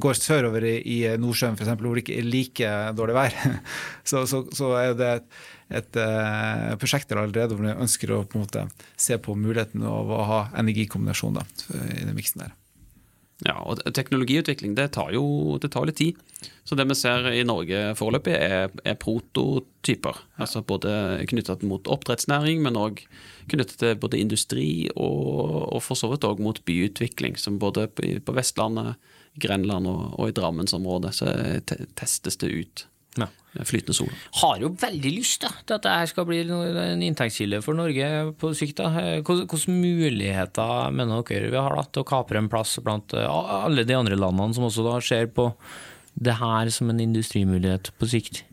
Går 0.00 0.18
sørover 0.18 0.66
i, 0.68 0.76
i 0.96 0.98
Nordsjøen 1.20 1.58
f.eks., 1.58 1.72
hvor 1.80 1.98
det 1.98 2.04
ikke 2.04 2.18
er 2.20 2.28
like 2.30 2.72
dårlig 2.98 3.16
vær. 3.16 3.38
Så, 4.10 4.22
så, 4.30 4.44
så 4.54 4.70
er 4.78 4.92
det 4.94 5.08
et, 5.16 5.40
et 5.80 5.98
eh, 5.98 6.76
prosjekt 6.78 7.10
der 7.10 7.24
allerede 7.24 7.56
hvor 7.56 7.66
vi 7.66 7.74
ønsker 7.74 8.12
å 8.14 8.20
på 8.28 8.38
måte 8.38 8.68
se 8.94 9.18
på 9.18 9.34
muligheten 9.34 9.82
av 9.86 10.12
å 10.14 10.20
ha 10.28 10.38
energikombinasjon 10.60 11.40
da, 11.40 11.46
i 11.74 12.04
den 12.04 12.14
miksen 12.14 12.44
der. 12.44 12.54
Ja, 13.44 13.58
og 13.68 13.82
Teknologiutvikling 13.92 14.78
det 14.78 14.94
tar 14.96 15.10
jo 15.12 15.58
det 15.60 15.68
tar 15.74 15.84
litt 15.88 15.98
tid. 16.00 16.20
Så 16.64 16.76
det 16.78 16.86
vi 16.88 16.96
ser 16.96 17.28
i 17.28 17.42
Norge 17.44 17.92
foreløpig, 17.98 18.32
er, 18.32 18.72
er 18.80 18.96
prototyper. 18.96 20.22
Ja. 20.36 20.46
altså 20.46 20.62
Både 20.64 20.92
knyttet 21.28 21.66
mot 21.68 21.90
oppdrettsnæring, 21.92 22.62
men 22.64 22.80
òg 22.80 23.04
knyttet 23.52 23.76
til 23.82 24.00
både 24.00 24.22
industri 24.22 24.88
og, 24.94 25.68
og 25.68 25.84
for 25.84 26.00
så 26.00 26.08
vidt 26.14 26.24
òg 26.24 26.40
mot 26.40 26.62
byutvikling. 26.64 27.36
Som 27.36 27.60
både 27.60 27.90
på 27.92 28.36
Vestlandet, 28.36 28.96
Grenland 29.36 29.90
og, 29.90 30.16
og 30.16 30.32
i 30.32 30.36
Drammensområdet 30.36 31.12
så 31.18 31.32
testes 32.00 32.40
det 32.40 32.54
ut. 32.56 32.86
Flytende 33.64 33.96
sol. 33.96 34.10
Har 34.42 34.60
jo 34.60 34.72
veldig 34.80 35.12
lyst 35.14 35.44
da, 35.44 35.52
til 35.62 35.78
at 35.78 35.86
dette 35.86 36.10
skal 36.12 36.26
bli 36.28 36.42
en 36.44 37.04
inntektskilde 37.06 37.62
for 37.64 37.78
Norge 37.78 38.08
på 38.40 38.52
sikt. 38.58 38.82
Hvilke 39.26 39.60
muligheter 39.72 40.90
mener 40.94 41.24
dere 41.26 41.52
vi 41.52 41.60
har 41.60 41.78
da, 41.78 41.86
til 41.88 42.04
å 42.04 42.08
kapre 42.08 42.42
en 42.42 42.50
plass 42.52 42.76
blant 42.84 43.16
eh, 43.16 43.26
alle 43.26 43.86
de 43.86 43.96
andre 43.96 44.18
landene 44.18 44.56
som 44.56 44.68
også 44.68 44.86
da 44.86 44.98
ser 45.04 45.30
på 45.32 45.50
det 46.16 46.36
her 46.40 46.72
som 46.72 46.90
en 46.92 47.00
industrimulighet 47.02 47.92
på 48.00 48.10
sikt? 48.10 48.44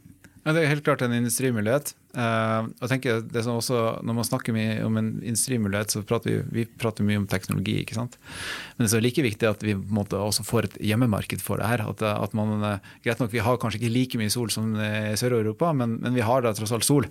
Ja, 0.43 0.51
det 0.51 0.63
er 0.63 0.73
helt 0.73 0.85
klart 0.87 1.03
en 1.05 1.15
industrimulighet. 1.15 1.93
Uh, 2.13 2.69
jeg 2.77 2.89
tenker 2.91 3.23
det 3.25 3.41
som 3.41 3.55
også, 3.57 3.77
Når 4.05 4.15
man 4.19 4.27
snakker 4.27 4.53
mye 4.53 4.75
om 4.85 4.99
en 4.99 5.07
industrimulighet, 5.25 5.95
så 5.95 6.03
prater 6.05 6.29
vi, 6.29 6.59
vi 6.59 6.65
prater 6.69 7.05
mye 7.05 7.17
om 7.17 7.25
teknologi. 7.29 7.79
ikke 7.81 7.97
sant? 7.97 8.19
Men 8.77 8.85
det 8.85 8.97
er 8.99 9.05
like 9.05 9.23
viktig 9.25 9.47
at 9.49 9.63
vi 9.65 9.73
på 9.73 9.81
en 9.81 9.97
måte 9.97 10.19
også 10.21 10.45
får 10.45 10.67
et 10.67 10.75
hjemmemarked 10.91 11.41
for 11.41 11.57
det 11.57 11.71
her. 11.71 11.81
At, 11.89 12.03
at 12.05 12.35
man, 12.37 12.53
greit 13.05 13.23
nok, 13.23 13.31
Vi 13.33 13.41
har 13.41 13.57
kanskje 13.57 13.81
ikke 13.81 13.95
like 13.95 14.21
mye 14.21 14.33
sol 14.33 14.51
som 14.53 14.75
i 14.77 15.15
Sør-Europa, 15.17 15.71
men, 15.73 15.97
men, 16.03 16.13
vi 16.13 16.21
har 16.21 16.45
da 16.45 16.53
tross 16.53 16.73
alt 16.75 16.85
sol. 16.85 17.07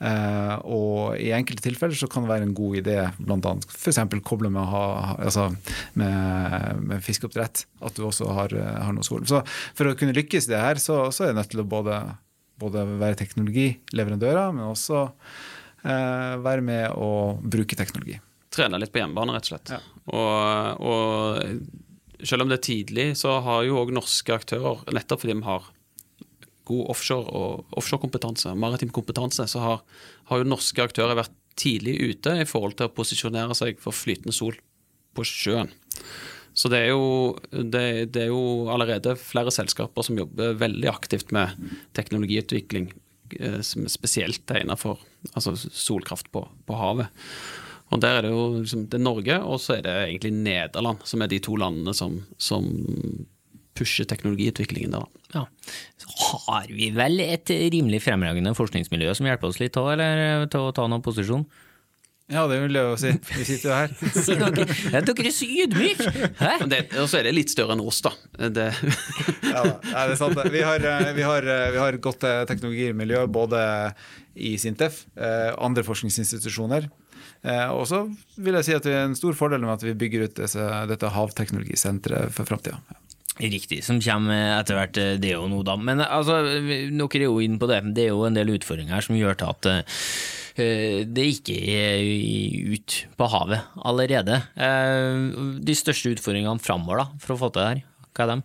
Uh, 0.00 0.56
og 0.66 1.20
i 1.20 1.30
enkelte 1.36 1.62
tilfeller 1.68 1.94
så 1.94 2.08
kan 2.10 2.24
det 2.24 2.32
være 2.32 2.48
en 2.48 2.56
god 2.56 2.80
idé 2.80 2.96
bl.a. 3.20 3.52
f.eks. 3.70 4.00
koble 4.26 4.50
med, 4.50 4.66
ha, 4.72 5.14
altså 5.20 5.50
med, 5.94 6.80
med, 6.80 7.04
fiskeoppdrett. 7.06 7.68
At 7.86 7.94
du 7.94 8.02
også 8.08 8.32
har, 8.34 8.56
har 8.56 8.96
noe 8.96 9.06
sol. 9.06 9.22
Så 9.30 9.44
For 9.78 9.92
å 9.92 9.94
kunne 9.94 10.16
lykkes 10.16 10.50
i 10.50 10.54
det 10.56 10.64
her, 10.64 10.82
så, 10.82 11.04
så 11.14 11.28
er 11.28 11.30
det 11.30 11.38
nødt 11.38 11.54
til 11.54 11.62
å 11.62 11.68
både 11.70 12.00
både 12.60 12.84
være 13.00 13.18
teknologileverandører, 13.22 14.52
men 14.56 14.68
også 14.68 15.06
eh, 15.08 16.36
være 16.44 16.64
med 16.66 16.96
å 16.96 17.10
bruke 17.40 17.78
teknologi. 17.78 18.18
Trene 18.50 18.80
litt 18.82 18.92
på 18.92 19.02
hjemmebane, 19.02 19.34
rett 19.36 19.46
og 19.46 19.52
slett. 19.52 19.74
Ja. 19.76 19.80
Og, 20.10 20.86
og, 20.90 22.24
selv 22.26 22.44
om 22.44 22.50
det 22.50 22.58
er 22.58 22.66
tidlig, 22.66 23.06
så 23.20 23.38
har 23.44 23.62
jo 23.64 23.78
òg 23.80 23.92
norske 23.96 24.34
aktører, 24.34 24.82
nettopp 24.92 25.22
fordi 25.22 25.38
vi 25.38 25.46
har 25.46 25.68
god 26.70 26.90
offshore- 26.94 27.34
og 27.34 27.78
offshorekompetanse, 27.78 28.54
maritim 28.58 28.92
kompetanse, 28.94 29.46
så 29.50 29.62
har, 29.62 29.78
har, 30.30 30.42
jo 30.42 30.50
norske 30.50 30.82
aktører 30.84 31.18
vært 31.18 31.34
tidlig 31.58 31.96
ute 31.98 32.36
i 32.42 32.48
forhold 32.48 32.76
til 32.78 32.88
å 32.88 32.94
posisjonere 32.94 33.56
seg 33.58 33.80
for 33.82 33.96
flytende 33.96 34.34
sol 34.34 34.58
på 35.16 35.26
sjøen. 35.26 35.72
Så 36.54 36.70
det 36.72 36.82
er, 36.82 36.90
jo, 36.90 37.36
det, 37.50 38.10
det 38.14 38.24
er, 38.26 38.32
jo, 38.32 38.68
allerede 38.72 39.14
flere 39.20 39.52
selskaper 39.54 40.06
som 40.06 40.18
jobber 40.18 40.58
veldig 40.60 40.90
aktivt 40.90 41.32
med 41.34 41.54
teknologiutvikling, 41.96 42.90
eh, 43.38 43.60
som 43.66 43.86
er 43.86 43.92
spesielt 43.92 44.54
egnet 44.54 44.82
for 44.82 45.00
altså 45.32 45.54
solkraft 45.56 46.30
på, 46.34 46.44
på, 46.66 46.78
havet. 46.78 47.10
Og 47.90 48.02
Der 48.02 48.18
er 48.18 48.26
det 48.26 48.32
jo 48.34 48.42
liksom, 48.60 48.86
det 48.90 48.98
er 49.00 49.06
Norge, 49.06 49.38
og 49.42 49.62
så 49.62 49.78
er 49.78 49.86
det 49.86 49.94
egentlig 50.08 50.34
Nederland, 50.36 51.06
som 51.06 51.22
er 51.22 51.30
de 51.30 51.40
to 51.42 51.56
landene 51.58 51.94
som, 51.96 52.20
som 52.38 52.68
pusher 53.78 54.06
teknologiutviklingen 54.06 54.94
der. 54.94 55.08
Ja. 55.34 55.46
Så 55.98 56.38
har 56.46 56.68
vi 56.70 56.90
vel 56.94 57.22
et 57.24 57.50
rimelig 57.50 58.02
fremragende 58.04 58.54
forskningsmiljø 58.58 59.14
som 59.16 59.26
hjelper 59.30 59.50
oss 59.50 59.60
litt 59.62 59.74
til 59.74 60.60
å 60.60 60.72
ta 60.76 60.86
noen 60.86 61.04
posisjon? 61.04 61.46
Ja, 62.30 62.44
det 62.46 62.60
vil 62.62 62.78
jeg 62.78 62.86
jo 62.86 62.96
si. 63.00 63.10
Vi 63.34 63.44
sitter 63.46 63.68
jo 63.68 63.74
her. 63.74 63.94
si 64.24 64.36
dere, 64.38 65.02
dere 65.02 65.26
er 65.26 65.34
så 65.34 65.48
ydmyke! 65.50 66.28
Og 67.02 67.08
så 67.10 67.18
er 67.18 67.26
det 67.26 67.34
litt 67.34 67.50
større 67.50 67.74
enn 67.74 67.82
oss, 67.82 67.98
da. 68.06 68.12
Det. 68.38 68.68
ja, 69.50 69.64
det 69.82 70.04
er 70.04 70.16
sant. 70.20 70.38
Vi 70.54 70.62
har, 70.62 70.86
eh, 70.92 71.10
vi 71.16 71.26
har, 71.26 71.42
eh, 71.42 71.66
vi 71.74 71.82
har 71.82 71.98
et 71.98 72.04
godt 72.04 72.26
eh, 72.28 72.44
teknologimiljø 72.50 73.26
både 73.34 73.60
i 74.38 74.54
Sintef, 74.62 75.02
andre 75.18 75.82
forskningsinstitusjoner. 75.84 76.86
Og 77.74 77.82
så 77.88 78.04
vil 78.40 78.56
jeg 78.60 78.66
si 78.68 78.74
at 78.76 78.86
det 78.86 78.94
er 78.94 79.06
en 79.08 79.16
stor 79.18 79.34
fordel 79.36 79.64
med 79.64 79.74
at 79.74 79.84
vi 79.84 79.96
bygger 79.98 80.28
ut 80.28 80.38
disse, 80.38 80.66
dette 80.88 81.10
havteknologisenteret 81.12 82.32
for 82.32 82.48
framtida. 82.48 82.78
Riktig, 83.40 83.80
som 83.84 83.98
kommer 84.04 84.54
etter 84.60 84.78
hvert, 84.78 85.00
det 85.20 85.34
og 85.36 85.48
noe 85.50 85.66
da. 85.66 85.74
Men 85.80 86.04
altså, 86.04 86.38
dere 86.46 86.94
er 86.94 87.26
jo 87.26 87.40
inne 87.42 87.60
på 87.60 87.68
det. 87.68 87.82
Det 87.96 88.06
er 88.06 88.14
jo 88.14 88.24
en 88.28 88.38
del 88.38 88.54
utfordringer 88.54 88.96
her 88.96 89.04
som 89.04 89.18
gjør 89.18 89.40
til 89.40 89.50
at 89.50 89.70
det 90.56 91.26
ikke 91.36 91.56
er 91.74 92.02
ut 92.74 92.96
på 93.18 93.28
havet 93.32 93.60
allerede. 93.86 94.40
Eh, 94.56 95.38
de 95.60 95.76
største 95.78 96.14
utfordringene 96.16 96.62
framover 96.62 97.06
for 97.22 97.36
å 97.36 97.40
få 97.44 97.52
til 97.52 97.62
det 97.62 97.68
her, 97.70 97.84
hva 98.10 98.26
er 98.26 98.32
dem? 98.34 98.44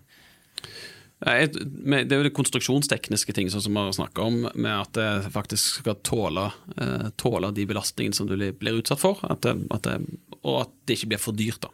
Det 1.23 2.11
er 2.11 2.17
jo 2.19 2.25
det 2.25 2.33
konstruksjonstekniske 2.35 3.33
ting 3.33 3.47
som 3.49 3.63
vi 3.63 3.79
har 3.79 3.93
snakka 3.95 4.21
om, 4.21 4.41
med 4.51 4.73
at 4.73 4.97
det 4.97 5.31
faktisk 5.33 5.79
skal 5.79 5.95
tåle, 6.03 6.49
eh, 6.75 7.07
tåle 7.15 7.53
de 7.55 7.65
belastningene 7.65 8.17
som 8.17 8.27
du 8.27 8.35
blir 8.35 8.81
utsatt 8.81 8.99
for, 8.99 9.21
at 9.23 9.41
det, 9.45 9.55
at 9.71 9.87
det, 9.87 9.95
og 10.43 10.65
at 10.65 10.73
det 10.85 10.99
ikke 10.99 11.13
blir 11.13 11.23
for 11.23 11.37
dyrt. 11.37 11.65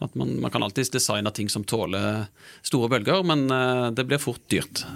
Sånn 0.00 0.14
man, 0.18 0.32
man, 0.40 0.54
kan 0.54 0.64
alltids 0.64 0.90
designe 0.94 1.30
ting 1.36 1.52
som 1.52 1.66
tåler 1.68 2.26
store 2.66 2.88
bølger, 2.96 3.22
men 3.28 3.46
eh, 3.52 3.84
det 3.92 4.08
blir 4.08 4.22
fort 4.22 4.42
dyrt. 4.48 4.86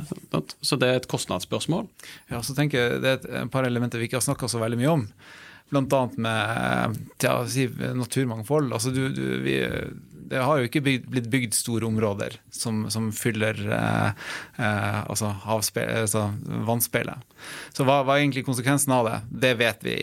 Så 0.65 0.81
det 0.81 0.89
er 0.89 1.03
et 1.03 1.11
kostnadsspørsmål. 1.13 1.87
Ja, 2.33 2.41
så 2.41 2.57
tenker 2.57 2.81
jeg 2.81 3.05
Det 3.05 3.13
er 3.13 3.45
et 3.45 3.53
par 3.53 3.69
elementer 3.69 4.01
vi 4.01 4.09
ikke 4.09 4.23
har 4.23 4.25
snakka 4.25 4.49
så 4.49 4.63
veldig 4.63 4.81
mye 4.81 4.97
om. 4.97 5.09
Annet 5.73 6.19
med 6.21 6.99
si, 7.51 7.67
naturmangfold. 7.97 8.73
Altså, 8.73 8.93
du, 8.95 9.07
du, 9.15 9.25
vi, 9.45 9.57
det 10.33 10.41
har 10.41 10.61
jo 10.61 10.69
ikke 10.69 10.83
bygd, 10.85 11.09
blitt 11.13 11.29
bygd 11.33 11.57
store 11.57 11.89
områder 11.89 12.39
som, 12.53 12.87
som 12.93 13.11
fyller 13.13 13.59
eh, 13.67 14.23
eh, 14.57 15.01
altså, 15.03 15.35
altså 15.45 16.29
vannspeilet. 16.69 17.27
Så 17.75 17.85
hva, 17.85 18.01
hva, 18.03 18.17
er 18.17 18.25
egentlig 18.25 18.47
konsekvensen 18.47 18.95
av 18.97 19.09
det? 19.09 19.19
Det 19.45 19.53
vet 19.61 19.85
vi 19.85 19.97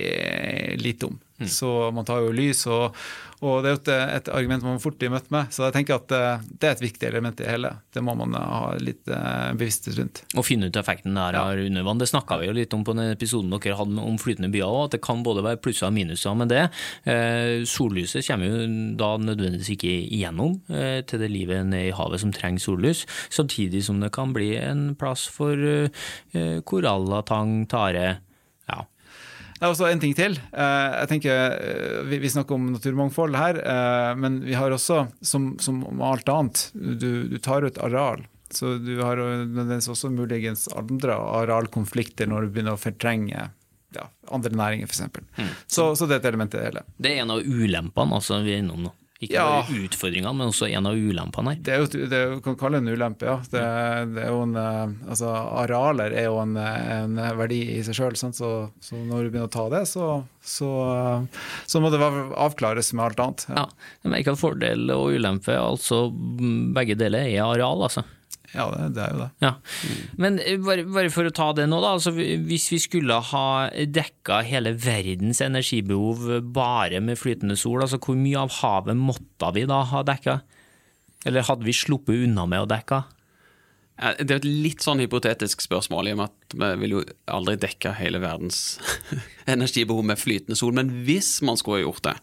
lite 0.81 1.09
om. 1.09 1.17
Mm. 1.39 1.47
Så 1.47 1.91
man 1.95 2.05
tar 2.05 2.23
jo 2.25 2.33
lys, 2.35 2.65
og, 2.67 2.95
og 3.39 3.63
det 3.63 3.69
er 3.69 3.75
jo 3.75 3.79
et, 3.79 3.91
et, 4.17 4.29
argument 4.35 4.65
man 4.65 4.81
fort 4.83 4.97
blir 4.99 5.11
møtt 5.13 5.29
med. 5.31 5.53
Så 5.55 5.63
jeg 5.65 5.75
tenker 5.77 5.95
at 5.95 6.11
uh, 6.11 6.43
det 6.51 6.67
er 6.67 6.75
et 6.75 6.83
viktig 6.83 7.07
element 7.07 7.39
i 7.39 7.45
det 7.45 7.53
hele. 7.53 7.71
Det 7.95 8.03
må 8.03 8.15
man 8.19 8.35
ha 8.35 8.73
litt 8.83 9.07
uh, 9.07 9.55
bevissthet 9.55 9.99
rundt. 10.01 10.21
Å 10.35 10.45
finne 10.45 10.67
ut 10.67 10.79
effekten 10.79 11.15
der 11.15 11.39
ja. 11.39 11.45
under 11.69 11.87
vann. 11.87 12.01
Det 12.01 12.09
snakka 12.11 12.41
vi 12.41 12.49
jo 12.49 12.57
litt 12.59 12.75
om 12.75 12.83
på 12.87 12.95
den 12.97 13.13
episoden 13.13 13.55
dere 13.55 13.79
hadde 13.79 14.03
om 14.03 14.19
flytende 14.19 14.51
byer 14.51 14.67
òg, 14.67 14.89
at 14.89 14.97
det 14.97 15.03
kan 15.05 15.23
både 15.23 15.45
være 15.47 15.61
plusser 15.63 15.87
og 15.87 15.95
minuser 15.95 16.35
med 16.37 16.51
det. 16.51 16.65
Sollyset 17.69 18.27
kommer 18.27 18.49
jo 18.49 18.67
da 18.99 19.13
nødvendigvis 19.21 19.73
ikke 19.73 19.91
igjennom 20.05 20.57
til 20.67 21.21
det 21.21 21.29
livet 21.31 21.67
nede 21.67 21.89
i 21.89 21.95
havet 21.95 22.21
som 22.21 22.31
trenger 22.35 22.63
sollys, 22.63 23.05
samtidig 23.33 23.83
som 23.85 23.99
det 24.03 24.11
kan 24.15 24.33
bli 24.35 24.51
en 24.59 24.89
plass 24.99 25.25
for 25.31 25.89
koraller, 26.69 27.25
tang, 27.27 27.63
tare 27.71 28.19
det 29.59 29.67
er 29.67 29.73
også 29.73 29.89
en 29.89 30.01
ting 30.01 30.15
til. 30.15 30.39
Eh, 30.39 30.89
jeg 31.01 31.11
tenker, 31.11 31.55
Vi, 32.07 32.19
Vi 32.23 32.31
snakker 32.31 32.55
om 32.55 32.71
naturmangfold 32.73 33.35
her, 33.35 33.59
eh, 33.59 34.15
men 34.15 34.39
vi 34.45 34.55
har 34.55 34.71
også, 34.71 35.05
som, 35.21 35.51
som 35.59 35.83
alt 36.01 36.29
annet, 36.31 36.69
du, 36.73 37.27
du, 37.27 37.37
tar 37.43 37.67
ut 37.67 37.79
areal. 37.83 38.23
Så 38.49 38.77
du 38.81 38.95
har 39.03 39.19
også 39.19 40.09
muligens 40.09 40.65
andre 40.73 41.13
arealkonflikter 41.13 42.29
når 42.29 42.47
du 42.47 42.53
begynner 42.55 42.79
å 42.79 42.81
fortrenge 42.81 43.49
ja, 43.95 44.07
andre 44.31 44.55
næringer, 44.55 44.87
f.eks. 44.87 45.01
Mm. 45.37 45.51
Så, 45.67 45.95
så 45.95 46.07
er 46.09 46.25
element 46.25 46.53
i 46.53 46.57
det 46.57 46.69
hele. 46.69 46.85
Det 46.97 47.11
er 47.13 47.23
en 47.23 47.35
av 47.35 47.43
ulempene 47.43 48.17
altså, 48.17 48.41
vi 48.45 48.55
er 48.55 48.63
innom 48.63 48.87
nå. 48.87 48.93
Ikke 49.19 49.35
ja. 49.35 49.43
bare 49.51 49.81
utfordringene, 49.83 50.31
men 50.31 50.47
også 50.47 50.69
en 50.69 50.85
av 50.87 50.95
ulempene 50.95 51.51
her. 51.51 51.63
Det 51.67 51.73
er 51.73 51.81
jo, 51.81 52.07
det 52.07 52.19
kan 52.45 52.55
kalle 52.59 52.79
det 52.79 52.85
en 52.85 52.95
ulempe, 52.95 53.27
ja. 53.27 53.35
Det, 53.51 53.63
det 54.15 54.21
er 54.23 54.29
jo 54.31 54.45
en, 54.45 54.53
eh, 54.61 54.93
altså, 55.11 55.33
arealer 55.59 56.15
er 56.15 56.29
jo 56.29 56.37
en, 56.39 56.53
en 56.55 57.19
verdi 57.41 57.59
i 57.75 57.81
seg 57.83 57.97
sjøl, 57.99 58.15
så, 58.15 58.29
så, 58.39 58.95
når 58.95 59.27
du 59.27 59.33
begynner 59.33 59.49
å 59.49 59.51
ta 59.51 59.65
det, 59.73 59.83
så, 59.91 60.07
så, 60.39 60.69
så 61.67 61.83
må 61.83 61.91
det 61.91 61.99
avklares 61.99 62.93
med 62.93 63.09
alt 63.09 63.25
annet. 63.25 63.45
Ja, 63.51 63.65
ja. 63.65 63.91
Jeg 64.05 64.13
merker 64.15 64.39
fordel 64.39 64.87
og 64.95 65.11
ulempe, 65.19 65.57
altså 65.59 66.05
begge 66.79 66.95
deler, 66.99 67.27
er 67.27 67.43
areal, 67.43 67.83
altså. 67.89 68.05
Ja, 68.55 68.65
det, 68.89 69.03
er 69.03 69.13
jo 69.13 69.19
det. 69.21 69.29
Ja. 69.43 69.51
Men 70.21 70.39
eh, 70.41 70.57
bare, 70.63 70.85
bare, 70.89 71.11
for 71.13 71.27
å 71.29 71.33
ta 71.35 71.51
det 71.57 71.67
nå, 71.69 71.81
da. 71.83 71.93
Altså, 71.97 72.13
hvis 72.15 72.69
vi 72.73 72.79
skulle 72.81 73.19
ha 73.31 73.45
dekka 73.69 74.41
hele 74.47 74.73
verdens 74.79 75.43
energibehov 75.45 76.25
bare 76.55 77.01
med 77.03 77.19
flytende 77.21 77.57
sol, 77.59 77.83
altså 77.85 78.01
hvor 78.01 78.17
mye 78.17 78.47
av 78.47 78.55
havet 78.61 78.97
måtte 78.97 79.53
vi 79.55 79.67
da 79.69 79.83
ha 79.91 80.03
dekka? 80.07 80.39
Eller 81.29 81.45
hadde 81.45 81.67
vi 81.67 81.75
sluppet 81.75 82.25
unna 82.25 82.47
med 82.49 82.63
å 82.63 82.69
dekke? 82.69 83.03
Det 83.99 84.31
er 84.31 84.37
et 84.39 84.47
litt 84.47 84.83
sånn 84.83 85.01
hypotetisk 85.03 85.59
spørsmål, 85.65 86.07
i 86.07 86.11
og 86.15 86.19
med 86.21 86.29
at 86.29 86.53
vi 86.61 86.67
vil 86.85 86.93
jo 86.93 87.01
aldri 87.35 87.57
dekke 87.59 87.91
hele 87.97 88.21
verdens 88.23 88.79
energibehov 89.53 90.05
med 90.07 90.21
flytende 90.21 90.55
sol. 90.55 90.71
Men 90.77 90.93
hvis 91.03 91.33
man 91.43 91.59
skulle 91.59 91.81
gjort 91.81 92.05
det, 92.05 92.13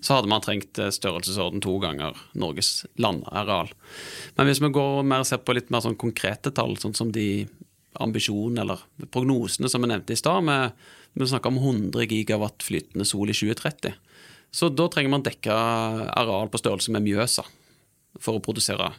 så 0.00 0.16
hadde 0.16 0.30
man 0.32 0.44
trengt 0.44 0.80
eh, 0.80 0.92
størrelsesorden 0.94 1.60
to 1.64 1.74
ganger 1.84 2.16
Norges 2.32 2.86
landareal. 2.96 3.74
Men 4.38 4.48
hvis 4.48 4.62
vi 4.64 4.72
går 4.72 5.04
mer 5.04 5.26
og 5.26 5.28
ser 5.28 5.42
på 5.44 5.56
litt 5.58 5.68
mer 5.74 5.84
sånn 5.84 5.98
konkrete 6.00 6.54
tall, 6.56 6.78
sånn 6.80 6.96
som 6.96 7.12
de 7.12 7.44
ambisjonene 8.00 8.64
eller 8.64 9.08
prognosene 9.12 9.68
som 9.68 9.84
vi 9.84 9.92
nevnte 9.92 10.16
i 10.16 10.20
stad, 10.20 10.48
vi 11.12 11.28
snakker 11.28 11.52
om 11.52 11.60
100 11.60 12.08
gigawatt 12.08 12.64
flytende 12.64 13.04
sol 13.08 13.28
i 13.28 13.36
2030. 13.36 14.00
Så 14.54 14.72
da 14.72 14.88
trenger 14.88 15.12
man 15.12 15.26
dekke 15.26 15.52
areal 15.52 16.48
på 16.48 16.60
størrelse 16.60 16.94
med 16.94 17.04
Mjøsa 17.04 17.44
for 18.16 18.38
å 18.38 18.44
produsere 18.44 18.92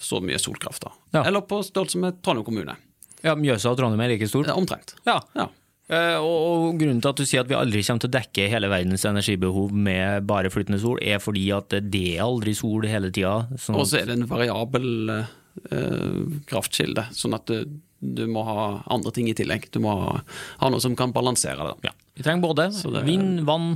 så 0.00 0.20
mye 0.24 0.38
solkraft. 0.40 0.84
da. 0.86 0.92
Ja. 1.18 1.24
Eller 1.28 1.44
på 1.46 1.62
størrelse 1.66 2.00
med 2.00 2.20
Trondheim 2.24 2.46
kommune. 2.46 2.76
Ja, 3.24 3.36
Mjøsa 3.36 3.72
og 3.72 3.80
Trondheim 3.80 4.02
er 4.04 4.14
like 4.14 4.28
stort? 4.30 4.50
Omtrent. 4.54 4.94
Ja. 5.08 5.18
ja. 5.36 5.48
Eh, 5.90 6.16
og, 6.22 6.36
og, 6.38 6.78
Grunnen 6.78 7.02
til 7.02 7.10
at 7.10 7.18
du 7.18 7.26
sier 7.26 7.42
at 7.42 7.50
vi 7.50 7.58
aldri 7.58 7.82
kommer 7.82 8.04
til 8.04 8.10
å 8.12 8.14
dekke 8.14 8.48
hele 8.52 8.70
verdens 8.70 9.04
energibehov 9.10 9.74
med 9.74 10.26
bare 10.30 10.52
flytende 10.52 10.80
sol, 10.82 11.00
er 11.02 11.22
fordi 11.22 11.48
at 11.56 11.74
det 11.90 12.04
er 12.14 12.24
aldri 12.28 12.54
sol 12.56 12.86
hele 12.86 13.10
tida. 13.10 13.48
Sånn 13.58 13.78
og 13.78 13.88
så 13.90 14.00
er 14.00 14.10
det 14.10 14.18
en 14.20 14.28
variabel 14.30 15.16
eh, 15.16 16.20
kraftkilde, 16.50 17.08
sånn 17.16 17.34
at 17.36 17.50
du, 17.50 17.80
du, 17.98 18.24
må 18.30 18.46
ha 18.46 18.68
andre 18.86 19.14
ting 19.16 19.30
i 19.32 19.36
tillegg. 19.36 19.66
Du 19.74 19.80
må 19.82 19.96
ha, 19.98 20.20
ha 20.62 20.72
noe 20.72 20.82
som 20.82 20.94
kan 20.98 21.14
balansere 21.16 21.72
det. 21.72 21.90
Ja. 21.90 21.96
Vi 22.14 22.26
trenger 22.26 22.46
både 22.46 22.70
vind, 23.06 23.42
vann, 23.48 23.72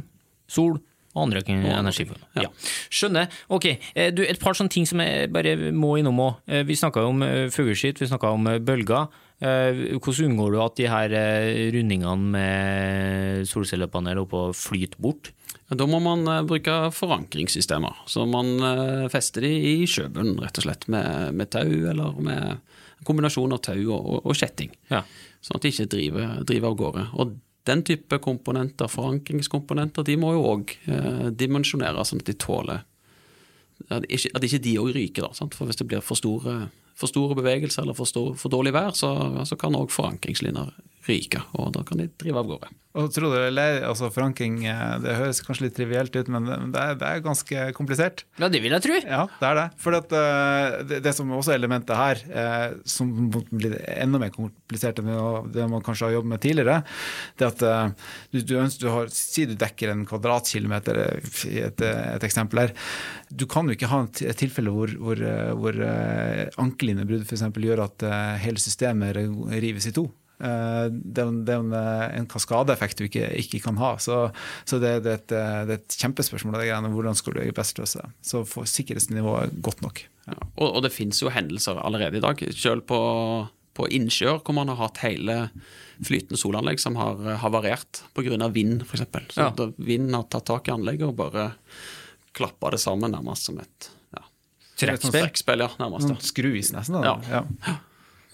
sol 0.51 0.79
Andre 1.15 1.43
energiformer. 1.47 2.25
Ja. 2.43 2.49
Skjønner. 2.91 3.29
Ok, 3.55 3.69
eh, 3.95 4.11
du, 4.15 4.25
et 4.27 4.41
par 4.43 4.57
sånne 4.59 4.73
ting 4.75 4.87
som 4.89 4.99
jeg 5.05 5.29
bare 5.35 5.55
må 5.71 5.93
innom 6.01 6.19
òg. 6.25 6.41
Vi 6.67 6.75
snakka 6.79 7.05
om 7.07 7.23
eh, 7.23 7.47
fugleskitt, 7.55 8.03
vi 8.03 8.09
snakka 8.11 8.33
om 8.35 8.49
eh, 8.51 8.59
bølger. 8.59 9.07
Eh, 9.45 9.99
Hvordan 9.99 10.33
unngår 10.33 10.55
du 10.55 10.59
at 10.63 10.77
de 10.81 10.89
her 10.91 11.15
eh, 11.19 11.71
rundingene 11.75 12.35
med 12.35 13.49
solcellepanel 13.51 14.23
oppå 14.25 14.49
flyter 14.57 14.99
bort? 15.03 15.31
Da 15.75 15.87
må 15.89 15.99
man 16.03 16.27
eh, 16.31 16.43
bruke 16.47 16.75
forankringssystemer. 16.95 18.03
Så 18.11 18.27
man 18.31 18.55
eh, 18.59 19.07
fester 19.13 19.47
de 19.47 19.53
i 19.55 19.77
sjøbunnen, 19.91 20.39
rett 20.43 20.59
og 20.61 20.67
slett, 20.67 20.89
med, 20.93 21.31
med 21.39 21.51
tau 21.55 21.67
eller 21.67 22.19
med 22.19 22.43
en 22.55 23.07
kombinasjon 23.07 23.55
av 23.55 23.63
tau 23.65 23.79
og, 23.87 24.01
og, 24.01 24.21
og 24.31 24.39
kjetting. 24.39 24.75
Ja. 24.91 25.03
Sånn 25.45 25.59
at 25.59 25.65
de 25.67 25.73
ikke 25.75 25.91
driver, 25.93 26.39
driver 26.47 26.71
av 26.73 26.79
gårde. 26.81 27.07
Og 27.21 27.35
den 27.69 27.83
type 27.87 28.19
komponenter, 28.21 28.91
forankringskomponenter, 28.93 30.05
de 30.05 30.17
må 30.21 30.35
jo 30.35 30.45
òg 30.53 30.75
eh, 30.85 31.29
dimensjoneres 31.33 32.13
sånn 32.13 32.21
at 32.21 32.29
de 32.29 32.37
tåler 32.37 32.83
At 33.91 34.05
ikke, 34.09 34.59
de 34.63 34.79
òg 34.79 34.93
ryker, 34.95 35.25
da. 35.27 35.49
For 35.57 35.69
hvis 35.69 35.81
det 35.81 35.87
blir 35.91 36.05
for 36.05 36.17
store, 36.17 36.69
for 36.95 37.11
store 37.11 37.37
bevegelser 37.37 37.83
eller 37.83 37.97
for, 37.97 38.09
stor, 38.09 38.35
for 38.39 38.53
dårlig 38.53 38.73
vær, 38.77 38.95
så, 38.97 39.11
så 39.49 39.59
kan 39.61 39.77
òg 39.77 39.91
forankringslinjer 39.93 40.71
ryke, 41.09 41.43
og 41.59 41.75
da 41.77 41.85
kan 41.87 42.01
de 42.01 42.11
drive 42.21 42.41
av 42.41 42.51
gårde. 42.53 42.73
Og 42.95 43.09
tror 43.11 43.33
du, 43.33 43.41
eller, 43.49 43.81
altså 43.89 44.07
Forankring 44.15 44.61
eh, 44.71 44.93
det 45.03 45.17
høres 45.19 45.41
kanskje 45.43 45.65
litt 45.65 45.75
trivielt 45.75 46.15
ut, 46.15 46.29
men 46.31 46.47
det 46.47 46.79
er, 46.79 46.95
det 47.01 47.09
er 47.09 47.25
ganske 47.25 47.65
komplisert. 47.75 48.23
Ja, 48.39 48.47
det 48.53 48.61
vil 48.63 48.77
jeg 48.77 48.85
tro. 48.85 48.99
Ja, 49.03 49.25
det 49.41 49.49
er 49.49 49.59
det. 49.59 49.65
For 49.83 49.99
at, 49.99 50.15
eh, 50.15 50.77
det, 50.87 51.01
det 51.03 51.15
som 51.17 51.33
også 51.35 51.57
er 51.57 51.59
elementet 51.59 51.99
her, 51.99 52.23
eh, 52.31 52.77
som 52.87 53.11
blir 53.51 53.75
enda 53.97 54.23
mer 54.23 54.31
komplisert 54.35 55.03
enn 55.03 55.11
det 55.51 55.67
man 55.73 55.83
kanskje 55.83 56.07
har 56.07 56.17
jobbet 56.21 56.35
med 56.37 56.45
tidligere, 56.47 56.79
det 57.41 57.51
at 57.51 57.67
du, 58.31 58.39
du 58.39 58.57
ønsker, 58.63 58.87
du 58.87 58.93
har, 58.95 59.11
Si 59.15 59.45
du 59.49 59.57
dekker 59.59 59.91
en 59.91 60.07
kvadratkilometer 60.07 60.99
i 61.51 61.59
et, 61.65 61.83
et 61.83 62.27
eksempel 62.27 62.63
her. 62.63 62.75
Du 63.31 63.49
kan 63.51 63.67
jo 63.67 63.75
ikke 63.75 63.91
ha 63.91 64.05
et 64.07 64.39
tilfelle 64.39 64.71
hvor, 64.75 64.93
hvor, 65.03 65.21
hvor 65.59 65.79
ankelinjebrudd 66.63 67.27
f.eks. 67.27 67.49
gjør 67.65 67.89
at 67.89 68.07
hele 68.45 68.63
systemet 68.63 69.19
rives 69.19 69.91
i 69.91 69.95
to. 69.97 70.07
Eh, 70.45 70.87
det 70.93 71.23
er, 71.23 71.31
en, 71.31 71.41
det 71.47 71.55
er 71.55 71.63
en, 71.63 71.73
eh, 71.79 72.05
en 72.19 72.29
kaskadeeffekt 72.29 73.01
du 73.01 73.07
ikke, 73.07 73.29
ikke, 73.41 73.63
kan 73.65 73.79
ha. 73.81 73.95
Så, 74.03 74.19
så 74.69 74.81
det, 74.83 74.99
det, 75.07 75.15
er 75.15 75.23
et, 75.23 75.35
eh, 75.37 75.61
det, 75.69 75.79
er 75.79 75.81
et, 75.81 75.99
kjempespørsmål 76.03 76.59
det 76.59 76.69
greiene, 76.69 76.93
hvordan 76.93 77.19
skal 77.19 77.39
du 77.39 77.43
best 77.57 77.81
løse 77.81 78.03
det. 78.03 78.13
Så 78.27 78.45
får 78.49 78.69
sikkerhetsnivået 78.75 79.57
godt 79.65 79.85
nok. 79.85 80.05
Ja. 80.29 80.37
Og, 80.37 80.69
og, 80.69 80.81
det 80.85 80.93
finnes 80.95 81.21
jo 81.23 81.33
hendelser 81.33 81.81
allerede 81.81 82.21
i 82.21 82.25
dag. 82.25 82.45
Selv 82.57 82.85
på, 82.91 83.01
på 83.77 83.89
innsjøer 83.97 84.43
hvor 84.45 84.57
man 84.59 84.73
har 84.73 84.83
hatt 84.83 85.03
hele 85.05 85.39
flytende 86.05 86.41
solanlegg 86.41 86.83
som 86.83 86.99
har 86.99 87.21
havarert 87.41 88.03
pga. 88.17 88.37
vind, 88.53 88.85
f.eks. 88.85 89.07
Så 89.37 89.49
ja. 89.49 89.69
vinden 89.79 90.17
har 90.19 90.29
tatt 90.29 90.49
tak 90.51 90.69
i 90.69 90.75
anlegget 90.75 91.09
og 91.09 91.19
bare 91.21 91.53
klappa 92.35 92.73
det 92.75 92.83
sammen 92.83 93.15
nærmest 93.15 93.47
som 93.47 93.61
et 93.63 93.91
ja. 94.17 94.25
trekkspill. 94.83 95.65
Ja, 95.65 95.73
nærmest. 95.81 96.11
Ja. 96.11 96.21
Skruis, 96.21 96.75
nesten. 96.75 96.99
Da. 96.99 97.17
Ja. 97.31 97.45
ja. 97.65 97.81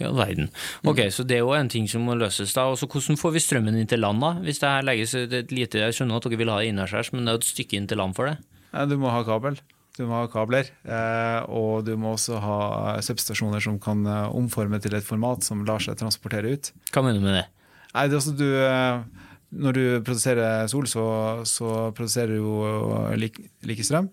I 0.00 0.06
all 0.08 0.16
verden. 0.16 0.48
Ok, 0.82 1.02
mm. 1.04 1.10
Så 1.14 1.26
det 1.28 1.36
er 1.38 1.44
jo 1.44 1.56
en 1.56 1.68
ting 1.72 1.88
som 1.90 2.06
må 2.08 2.16
løses. 2.18 2.54
da. 2.56 2.68
Også 2.72 2.88
Hvordan 2.90 3.20
får 3.20 3.34
vi 3.36 3.44
strømmen 3.44 3.76
inn 3.76 3.90
til 3.90 4.00
land, 4.00 4.22
da? 4.24 4.32
Hvis 4.44 4.62
det 4.62 4.70
her 4.70 4.86
legges 4.86 5.14
et 5.14 5.52
lite 5.52 5.84
Jeg 5.84 5.98
skjønner 5.98 6.16
at 6.16 6.28
dere 6.28 6.40
vil 6.40 6.52
ha 6.52 6.62
det 6.62 6.72
innaskjærs, 6.72 7.12
men 7.12 7.26
det 7.26 7.34
er 7.34 7.36
jo 7.38 7.42
et 7.44 7.52
stykke 7.52 7.76
inn 7.76 7.90
til 7.90 8.00
land 8.00 8.16
for 8.16 8.30
det? 8.30 8.38
Ja, 8.72 8.86
du 8.86 8.96
må 9.00 9.12
ha 9.12 9.20
kabel. 9.26 9.60
Du 10.00 10.06
må 10.08 10.16
ha 10.16 10.28
kabler, 10.30 10.68
eh, 10.86 11.40
og 11.52 11.84
du 11.84 11.92
må 12.00 12.14
også 12.14 12.38
ha 12.40 12.58
substasjoner 13.04 13.60
som 13.60 13.76
kan 13.82 14.04
eh, 14.06 14.36
omforme 14.36 14.78
til 14.80 14.94
et 14.96 15.06
format 15.06 15.44
som 15.44 15.64
lar 15.68 15.82
seg 15.84 15.98
transportere 16.00 16.54
ut. 16.54 16.70
Hva 16.94 17.02
mener 17.04 17.18
du 17.18 17.26
med 17.26 17.36
det? 17.36 17.46
Nei, 17.90 18.06
det 18.06 18.16
er 18.16 18.20
også 18.20 18.36
du, 18.38 18.46
eh, 18.64 19.26
Når 19.50 19.76
du 19.76 19.82
produserer 20.06 20.68
sol, 20.70 20.86
så, 20.86 21.04
så 21.44 21.90
produserer 21.90 22.38
du 22.38 23.16
like, 23.18 23.50
like 23.66 23.82
strøm, 23.82 24.06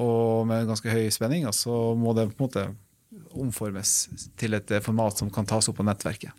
og 0.00 0.46
med 0.48 0.66
ganske 0.70 0.88
høy 0.88 1.10
spenning, 1.12 1.44
og 1.46 1.52
så 1.54 1.74
må 2.00 2.16
det 2.16 2.30
på 2.30 2.38
en 2.38 2.46
måte 2.46 2.64
omformes 3.38 4.08
til 4.40 4.56
et 4.58 4.70
eh, 4.74 4.82
format 4.84 5.20
som 5.20 5.30
kan 5.32 5.48
tas 5.48 5.68
opp 5.70 5.78
på 5.80 5.86
nettverket. 5.86 6.32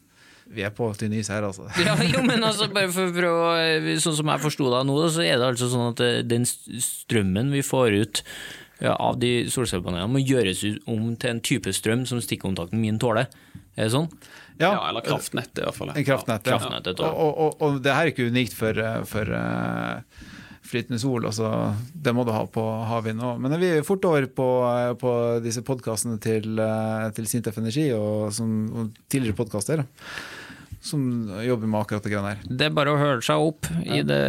Vi 0.51 0.65
er 0.67 0.73
på 0.75 0.89
tynn 0.99 1.13
is 1.15 1.29
her, 1.31 1.45
altså. 1.47 1.69
ja, 1.85 1.95
jo, 2.03 2.23
men 2.27 2.43
altså, 2.43 2.67
bare 2.73 2.91
for 2.91 3.07
å 3.07 3.15
prøve, 3.15 3.51
eh, 3.61 3.91
Sånn 4.03 4.17
som 4.17 4.31
jeg 4.33 4.43
forsto 4.43 4.71
deg 4.73 4.89
nå, 4.89 4.97
så 5.13 5.23
er 5.23 5.39
det 5.39 5.47
altså 5.53 5.69
sånn 5.71 5.93
at 5.93 6.03
eh, 6.03 6.19
den 6.27 6.47
strømmen 6.47 7.53
vi 7.55 7.63
får 7.65 7.97
ut 8.01 8.23
ja, 8.81 8.95
av 8.95 9.19
de 9.21 9.45
solcellepanelene, 9.53 10.09
må 10.11 10.23
gjøres 10.23 10.63
om 10.89 11.11
til 11.21 11.35
en 11.35 11.41
type 11.45 11.71
strøm 11.75 12.07
som 12.09 12.21
stikkontakten 12.23 12.81
min 12.81 12.97
tåler. 13.01 13.29
Er 13.77 13.87
det 13.87 13.93
sånn? 13.93 14.09
Ja, 14.57 14.73
ja 14.73 14.81
eller 14.89 15.05
kraftnettet, 15.05 15.61
i 15.61 15.67
hvert 15.67 15.77
fall. 15.77 15.93
Kraftnett, 15.95 16.49
ja. 16.49 16.57
kraftnettet 16.57 16.99
og, 17.05 17.13
og, 17.13 17.31
og, 17.45 17.61
og, 17.61 17.79
det 17.85 17.93
her 17.95 18.09
er 18.09 18.11
ikke 18.11 18.27
unikt 18.33 18.57
for, 18.57 18.81
for 19.09 19.31
uh, 19.31 20.01
flytende 20.65 20.99
sol. 21.01 21.25
Altså, 21.27 21.49
det 21.93 22.13
må 22.15 22.25
du 22.27 22.33
ha 22.35 22.43
på 22.49 22.63
havvind 22.89 23.23
òg. 23.25 23.41
Men 23.43 23.57
vi 23.61 23.71
er 23.77 23.87
fort 23.87 24.05
over 24.07 24.27
på, 24.29 24.47
på 25.01 25.13
disse 25.45 25.63
podkastene 25.67 26.19
til, 26.21 26.53
eh, 26.61 27.07
til 27.17 27.29
Sintef 27.29 27.59
Energi 27.61 27.89
og, 27.97 28.29
som, 28.35 28.51
og 28.71 29.01
tidligere 29.11 29.39
podkaster. 29.41 29.85
Som 30.81 31.29
jobber 31.45 31.69
med 31.69 31.83
akkurat 31.83 32.05
det 32.05 32.13
greiene 32.13 32.33
her. 32.33 32.45
Det 32.49 32.67
er 32.67 32.75
bare 32.77 32.93
å 32.93 33.01
høre 33.01 33.25
seg 33.25 33.41
opp 33.41 33.69
i 33.85 34.01
det 34.05 34.21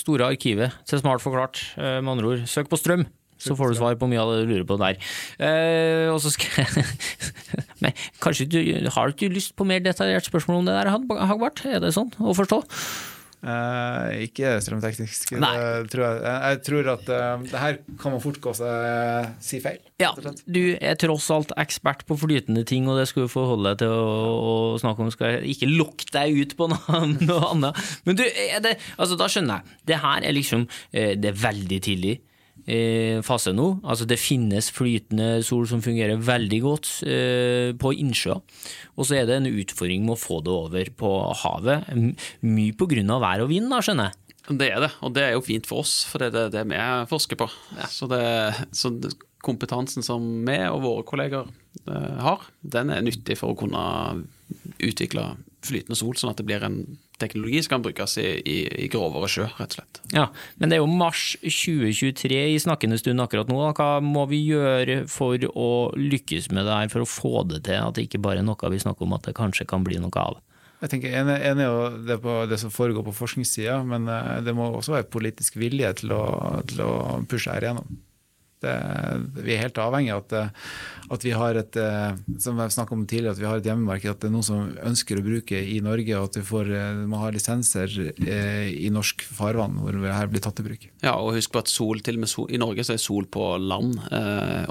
store 0.00 0.32
arkivet 0.34 0.74
til 0.90 1.02
Smart 1.02 1.22
forklart. 1.24 1.62
Eh, 1.76 1.98
med 2.00 2.16
andre 2.16 2.32
ord, 2.32 2.46
søk 2.50 2.70
på 2.72 2.80
strøm 2.80 3.06
så 3.42 3.56
får 3.58 3.72
du 3.72 3.78
svar 3.80 3.96
på 3.98 4.08
mye 4.10 4.22
av 4.22 4.32
det 4.32 4.42
du 4.44 4.52
lurer 4.52 4.66
på 4.68 4.78
der. 4.78 4.98
Eh, 5.42 6.06
og 6.12 6.20
så 6.22 6.30
skal 6.30 6.62
jeg 6.62 6.84
Men 7.82 7.96
kanskje 8.22 8.46
du 8.46 8.58
har 8.94 9.10
du 9.10 9.16
ikke 9.16 9.32
lyst 9.34 9.56
på 9.58 9.66
mer 9.66 9.82
detaljert 9.82 10.28
spørsmål 10.28 10.60
om 10.60 10.68
det 10.68 10.76
der, 10.76 10.92
Hagbart? 11.26 11.64
Er 11.66 11.82
det 11.82 11.94
sånn 11.96 12.12
å 12.22 12.36
forstå? 12.38 12.62
Uh, 13.42 14.22
ikke 14.22 14.52
strømteknisk. 14.62 15.32
Jeg 15.34 15.86
tror, 15.90 16.04
jeg, 16.06 16.20
jeg, 16.22 16.58
tror 16.62 16.90
at 16.92 17.08
uh, 17.10 17.42
det 17.42 17.58
her 17.58 17.78
kan 17.98 18.14
man 18.14 18.22
fort 18.22 18.38
gå 18.44 18.52
seg 18.54 19.32
si 19.42 19.58
feil. 19.64 19.80
Ja, 19.98 20.12
du 20.46 20.60
er 20.78 20.94
tross 21.00 21.26
alt 21.34 21.50
ekspert 21.58 22.04
på 22.06 22.20
flytende 22.20 22.62
ting, 22.68 22.86
og 22.86 23.00
det 23.00 23.08
skal 23.10 23.26
du 23.26 23.32
forholde 23.32 23.72
deg 23.72 23.82
til 23.82 23.90
å, 23.90 24.06
å, 24.38 24.54
snakke 24.82 25.02
om. 25.02 25.10
Skal 25.10 25.34
jeg 25.34 25.56
ikke 25.56 25.72
lokke 25.72 26.06
deg 26.14 26.38
ut 26.38 26.54
på 26.58 26.70
noe, 26.70 27.00
noe 27.28 27.48
annet. 27.50 27.82
Men 28.06 28.20
du, 28.20 28.22
det, 28.62 28.76
altså, 28.94 29.18
da 29.18 29.26
skjønner 29.32 29.58
jeg. 29.58 29.80
Det 29.90 30.02
her 30.04 30.22
er 30.22 30.38
liksom 30.38 30.68
Det 30.92 31.32
er 31.32 31.42
veldig 31.42 31.78
tidlig 31.82 32.20
fase 33.26 33.52
nå. 33.56 33.68
Altså 33.82 34.06
det 34.08 34.20
finnes 34.22 34.70
flytende 34.74 35.42
sol 35.46 35.66
som 35.70 35.82
fungerer 35.84 36.20
veldig 36.22 36.60
godt 36.62 36.90
eh, 37.08 37.70
på 37.78 37.94
innsjøer. 37.98 38.42
Og 38.96 39.08
så 39.08 39.18
er 39.18 39.28
det 39.28 39.40
en 39.40 39.50
utfordring 39.50 40.06
med 40.06 40.16
å 40.16 40.20
få 40.20 40.40
det 40.44 40.54
over 40.54 40.92
på 40.98 41.12
havet. 41.42 41.90
Mye 42.46 43.02
av 43.02 43.24
vær 43.24 43.44
og 43.44 43.52
vind, 43.52 43.70
da, 43.72 43.82
skjønner 43.82 44.10
jeg. 44.10 44.18
Det 44.42 44.68
er 44.74 44.80
det, 44.82 44.90
og 45.06 45.12
det 45.14 45.22
er 45.22 45.36
jo 45.36 45.44
fint 45.46 45.68
for 45.68 45.84
oss, 45.84 46.00
for 46.10 46.22
det 46.22 46.32
er 46.34 46.50
det 46.50 46.64
vi 46.66 46.80
forsker 47.10 47.38
på. 47.38 47.46
Ja. 47.78 47.86
Så, 47.86 48.08
det, 48.10 48.22
så, 48.74 48.90
kompetansen 49.42 50.02
som 50.06 50.24
vi 50.46 50.58
og 50.66 50.82
våre 50.82 51.06
kolleger 51.06 51.46
eh, 51.86 52.18
har, 52.22 52.48
den 52.62 52.90
er 52.94 53.06
nyttig 53.06 53.38
for 53.38 53.54
å 53.54 53.58
kunne 53.58 53.82
utvikle 54.82 55.32
flytende 55.62 55.98
sol, 55.98 56.16
sånn 56.18 56.32
at 56.32 56.42
det 56.42 56.46
blir 56.48 56.66
en 56.66 56.82
teknologi 57.22 57.62
som 57.62 57.76
kan 57.76 57.86
brukes 57.86 58.18
i, 58.20 58.28
i, 58.42 58.58
i, 58.84 58.88
grovere 58.92 59.30
sjø, 59.30 59.48
rett 59.58 59.74
og 59.74 59.78
slett. 59.78 60.02
Ja, 60.12 60.28
Men 60.60 60.70
det 60.72 60.78
er 60.78 60.82
jo 60.82 60.90
mars 60.90 61.32
2023 61.42 62.42
i 62.52 62.60
snakkende 62.62 63.00
stund 63.00 63.22
akkurat 63.24 63.50
nå. 63.50 63.60
Hva 63.78 63.90
må 64.04 64.26
vi 64.30 64.42
gjøre 64.50 65.02
for 65.10 65.40
å 65.52 65.70
lykkes 65.98 66.50
med 66.52 66.68
det 66.68 66.78
her, 66.78 66.92
for 66.92 67.06
å 67.06 67.08
få 67.08 67.46
det 67.48 67.64
til 67.68 67.80
at 67.80 67.96
det 67.96 68.08
ikke 68.08 68.22
bare 68.22 68.42
er 68.42 68.48
noe 68.48 68.72
vi 68.72 68.82
snakker 68.82 69.06
om 69.06 69.16
at 69.16 69.28
det 69.28 69.38
kanskje 69.38 69.68
kan 69.70 69.86
bli 69.86 70.00
noe 70.02 70.26
av? 70.26 70.40
Jeg 70.82 70.90
tenker 70.90 71.12
enig, 71.14 71.34
er 71.46 71.60
jo 71.62 71.82
det, 72.02 72.16
på 72.24 72.40
det 72.50 72.58
som 72.58 72.72
foregår 72.74 73.04
på 73.06 73.14
forskningssida, 73.14 73.76
men 73.86 74.08
eh, 74.10 74.40
det 74.42 74.54
må 74.56 74.66
også 74.72 74.96
være 74.96 75.12
politisk 75.14 75.60
vilje 75.62 75.92
til 76.00 76.14
å, 76.16 76.24
til 76.66 76.82
å 76.82 76.94
pushe 77.30 77.54
her 77.54 77.62
igjennom. 77.62 78.00
Det, 78.62 78.72
vi 79.42 79.54
er 79.54 79.64
helt 79.64 79.78
avhengig 79.82 80.12
av 80.14 80.22
at, 80.22 80.34
at, 81.12 81.24
vi 81.26 81.32
har 81.34 81.58
et 81.58 81.78
eh, 81.80 82.18
som 82.42 82.60
jeg 82.62 82.86
om 82.94 83.04
tidligere, 83.08 83.34
at 83.34 83.40
vi 83.40 83.48
har 83.48 83.60
et 83.60 83.68
hjemmemarked, 83.68 84.14
at 84.14 84.22
det 84.22 84.28
er 84.28 84.34
noen 84.34 84.46
som 84.46 84.70
ønsker 84.90 85.18
å 85.18 85.24
bruke 85.26 85.58
i 85.58 85.80
Norge, 85.84 86.18
og 86.18 86.30
at 86.30 86.38
vi 86.38 86.44
får, 86.46 86.70
eh, 86.78 87.02
må 87.10 87.22
ha 87.22 87.32
lisenser 87.34 87.96
eh, 88.12 88.70
i 88.70 88.92
norsk 88.94 89.24
farvann 89.26 89.80
hvor 89.82 89.98
det 89.98 90.14
her 90.14 90.30
blir 90.30 90.44
tatt 90.44 90.62
i 90.62 90.66
bruk. 90.66 90.86
Ja, 91.04 91.16
og 91.16 91.34
husk 91.38 91.54
på 91.54 91.62
at 91.62 91.72
sol, 91.72 92.04
til 92.06 92.20
og 92.20 92.24
med 92.26 92.32
sol, 92.32 92.48
i 92.52 92.60
Norge 92.62 92.86
så 92.86 92.96
er 92.96 93.02
sol 93.02 93.26
på 93.32 93.48
land 93.62 93.98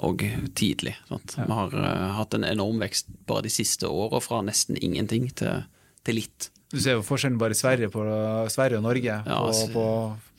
og 0.02 0.24
tidlig. 0.58 0.96
Ja. 1.12 1.20
Vi 1.36 1.52
har 1.52 1.78
hatt 2.18 2.38
en 2.38 2.48
enorm 2.48 2.82
vekst 2.82 3.12
bare 3.30 3.46
de 3.48 3.54
siste 3.54 3.90
åra, 3.92 4.22
fra 4.24 4.42
nesten 4.46 4.80
ingenting 4.80 5.30
til, 5.36 5.66
til 6.08 6.22
litt. 6.22 6.52
Du 6.72 6.80
ser 6.80 6.96
jo 6.96 7.04
forskjellen 7.04 7.40
bare 7.40 7.56
i 7.56 7.60
Sverige, 7.60 7.90
på, 7.92 8.04
Sverige 8.52 8.80
og 8.80 8.86
Norge. 8.86 9.16
Ja, 9.28 9.40
på, 9.44 9.66
på, 9.74 9.86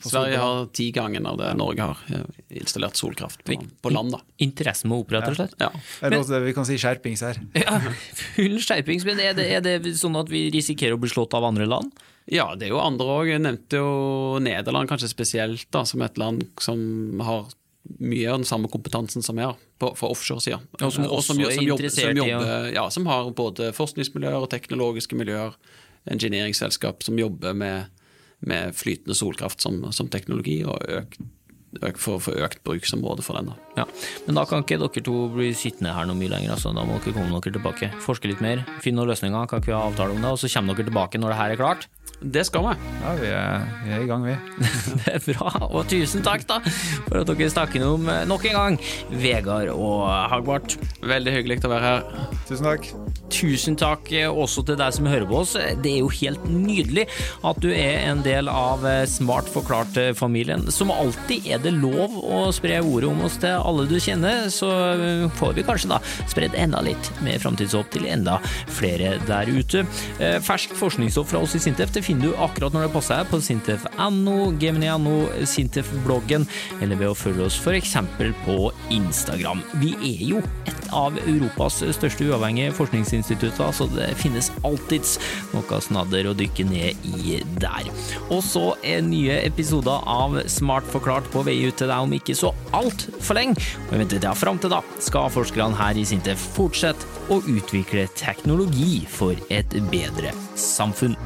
på 0.01 0.11
Sverige 0.11 0.39
har 0.41 0.63
ti 0.73 0.87
ganger 0.95 1.27
av 1.29 1.37
det 1.37 1.51
Norge 1.59 1.89
har 1.91 2.23
installert 2.49 2.97
solkraft 2.97 3.43
på, 3.45 3.59
på 3.85 3.91
land. 3.93 4.15
da. 4.15 4.21
Interessen 4.41 4.89
må 4.89 5.03
opp, 5.03 5.13
rett 5.13 5.29
og 5.29 5.37
slett. 5.37 5.53
Ja. 5.61 5.69
Men, 6.01 6.17
også, 6.21 6.41
vi 6.41 6.55
kan 6.57 6.67
si 6.69 6.79
skjerpings 6.81 7.25
her. 7.27 7.41
Ja, 7.63 7.77
full 8.33 8.57
skjerpings. 8.63 9.05
Men 9.07 9.21
er 9.21 9.37
det, 9.37 9.45
er 9.59 9.61
det 9.63 9.95
sånn 9.99 10.17
at 10.19 10.31
vi 10.33 10.47
risikerer 10.53 10.97
å 10.97 11.03
bli 11.03 11.11
slått 11.13 11.37
av 11.37 11.45
andre 11.47 11.69
land? 11.69 11.93
Ja, 12.31 12.53
det 12.55 12.69
er 12.69 12.73
jo 12.73 12.81
andre 12.81 13.17
òg. 13.19 13.29
Jeg 13.29 13.43
nevnte 13.43 13.81
jo 13.81 14.39
Nederland 14.41 14.89
kanskje 14.89 15.11
spesielt, 15.11 15.67
da, 15.75 15.83
som 15.85 16.01
et 16.05 16.17
land 16.17 16.47
som 16.63 16.79
har 17.23 17.51
mye 17.99 18.31
av 18.31 18.39
den 18.39 18.47
samme 18.47 18.69
kompetansen 18.71 19.23
som 19.23 19.35
vi 19.35 19.43
har 19.43 19.57
på, 19.79 19.91
for 19.99 20.15
offshoresida. 20.15 20.61
Og 20.79 20.93
som 20.93 21.05
også 21.05 21.33
som, 21.33 21.41
som, 21.43 21.65
jobber, 21.67 21.89
som, 21.91 22.17
jobber, 22.17 22.69
ja, 22.73 22.85
som 22.95 23.07
har 23.11 23.31
både 23.35 23.73
forskningsmiljøer 23.75 24.39
og 24.39 24.49
teknologiske 24.53 25.17
miljøer 25.19 25.57
engineeringsselskap 26.11 27.03
som 27.05 27.19
jobber 27.19 27.55
med, 27.57 28.03
med 28.39 28.75
flytende 28.75 29.15
solkraft 29.17 29.63
som, 29.63 29.79
som, 29.95 30.09
teknologi, 30.11 30.61
og 30.67 30.83
økt 30.99 31.21
økt, 31.81 31.99
for, 32.01 32.21
for 32.21 32.37
økt 32.45 32.61
bruksområde 32.65 33.23
for 33.25 33.39
den. 33.39 33.51
da. 33.51 33.55
Ja, 33.81 33.85
Men 34.27 34.37
da 34.37 34.45
kan 34.49 34.63
ikke 34.63 34.79
dere 34.81 35.05
to 35.05 35.15
bli 35.33 35.51
sittende 35.57 35.95
her 35.95 36.07
noe 36.09 36.17
mye 36.19 36.31
lenger. 36.33 36.55
Altså. 36.55 36.73
Da 36.75 36.85
må 36.85 36.99
dere 37.01 37.15
komme 37.15 37.33
dere 37.39 37.55
tilbake. 37.57 37.91
Forske 38.03 38.29
litt 38.29 38.43
mer, 38.43 38.65
finne 38.83 39.01
noen 39.01 39.13
løsninger. 39.13 39.49
Kan 39.49 39.63
ikke 39.63 39.73
vi 39.73 39.77
ha 39.77 39.83
avtale 39.87 40.15
om 40.15 40.21
det? 40.21 40.33
Og 40.35 40.41
så 40.41 40.51
kommer 40.53 40.77
dere 40.77 40.91
tilbake 40.91 41.21
når 41.21 41.33
det 41.33 41.39
her 41.41 41.55
er 41.55 41.61
klart. 41.63 41.87
Det 42.21 42.45
skal 42.47 42.63
vi. 42.67 42.73
Ja, 43.03 43.13
vi 43.19 43.27
er, 43.27 43.63
vi 43.83 43.91
er 43.91 44.03
i 44.03 44.07
gang, 44.07 44.23
vi. 44.25 44.35
Det 45.03 45.15
er 45.17 45.23
bra, 45.25 45.49
og 45.67 45.87
tusen 45.91 46.23
takk 46.23 46.45
da 46.47 46.59
for 46.63 47.19
at 47.19 47.27
dere 47.27 47.49
snakker 47.51 47.83
om 47.87 48.07
eh, 48.11 48.23
nok 48.29 48.45
en 48.47 48.55
gang 48.57 48.77
Vegard 49.11 49.71
og 49.73 50.05
Hagbart. 50.31 50.77
Veldig 51.03 51.33
hyggelig 51.35 51.59
å 51.67 51.71
være 51.73 51.89
her. 51.89 52.29
Tusen 52.47 52.69
takk. 52.69 52.87
Tusen 53.33 53.77
takk 53.79 54.11
eh, 54.15 54.29
også 54.29 54.63
til 54.67 54.77
deg 54.79 54.95
som 54.95 55.09
hører 55.09 55.27
på 55.29 55.41
oss. 55.41 55.55
Det 55.83 55.91
er 55.91 55.99
jo 55.99 56.11
helt 56.13 56.45
nydelig 56.47 57.07
at 57.43 57.59
du 57.63 57.69
er 57.73 58.05
en 58.07 58.23
del 58.25 58.51
av 58.51 58.85
eh, 58.87 59.03
Smart 59.09 59.49
forklart-familien. 59.51 60.69
Som 60.71 60.93
alltid 60.95 61.49
er 61.51 61.63
det 61.63 61.75
lov 61.75 62.15
å 62.23 62.45
spre 62.55 62.79
ordet 62.83 63.11
om 63.11 63.25
oss 63.27 63.39
til 63.41 63.57
alle 63.57 63.87
du 63.89 63.97
kjenner, 64.01 64.47
så 64.53 64.69
får 65.39 65.57
vi 65.57 65.67
kanskje 65.67 65.91
da 65.91 65.99
spredd 66.31 66.55
enda 66.59 66.81
litt 66.85 67.11
mer 67.25 67.41
framtidshåp 67.43 67.91
til 67.93 68.07
enda 68.09 68.39
flere 68.71 69.17
der 69.27 69.51
ute. 69.51 69.83
Fersk 70.43 70.75
forskningsstoff 70.79 71.31
fra 71.33 71.43
oss 71.43 71.55
i 71.57 71.61
Sintef 71.63 71.91
det 71.93 72.02
finner 72.03 72.29
du 72.29 72.37
akkurat 72.43 72.75
når 72.75 72.87
det 72.87 72.93
passer 72.93 73.21
deg 73.21 73.31
på 73.31 73.39
sintef.no, 73.43 74.37
gemini.no, 74.61 75.17
Sintef-bloggen, 75.49 76.47
eller 76.81 76.99
ved 76.99 77.11
å 77.11 77.17
følge 77.17 77.47
oss 77.47 77.59
f.eks. 77.61 77.95
på 78.43 78.57
Instagram. 78.93 79.63
Vi 79.81 79.93
er 79.97 80.23
jo 80.33 80.43
et 80.67 80.83
av 80.93 81.17
Europas 81.23 81.81
største 81.95 82.27
uavhengige 82.29 82.73
forskningsinstitutter, 82.77 83.71
så 83.73 83.87
det 83.93 84.11
finnes 84.19 84.51
alltids 84.67 85.17
noe 85.53 85.81
snadder 85.83 86.29
å 86.29 86.35
dykke 86.37 86.67
ned 86.69 87.07
i 87.07 87.39
der. 87.61 87.89
Og 88.29 88.43
så 88.45 88.65
er 88.85 89.03
nye 89.05 89.39
episoder 89.43 90.03
av 90.09 90.39
Smart 90.51 90.87
forklart 90.91 91.29
på 91.33 91.43
vei 91.47 91.57
ut 91.65 91.77
til 91.79 91.89
deg 91.89 92.05
om 92.05 92.15
ikke 92.15 92.37
så 92.37 92.53
altfor 92.75 93.39
lenge. 93.39 93.57
Og 93.89 93.97
vent 93.97 94.15
litt, 94.15 94.27
ja, 94.27 94.35
fram 94.37 94.61
til 94.61 94.73
da 94.73 94.83
skal 95.03 95.31
forskerne 95.33 95.77
her 95.79 95.99
i 95.99 96.05
Sintef 96.07 96.41
fortsette 96.57 97.09
å 97.33 97.41
utvikle 97.49 98.07
teknologi 98.19 99.03
for 99.09 99.37
et 99.53 99.77
bedre 99.91 100.33
samfunn. 100.59 101.17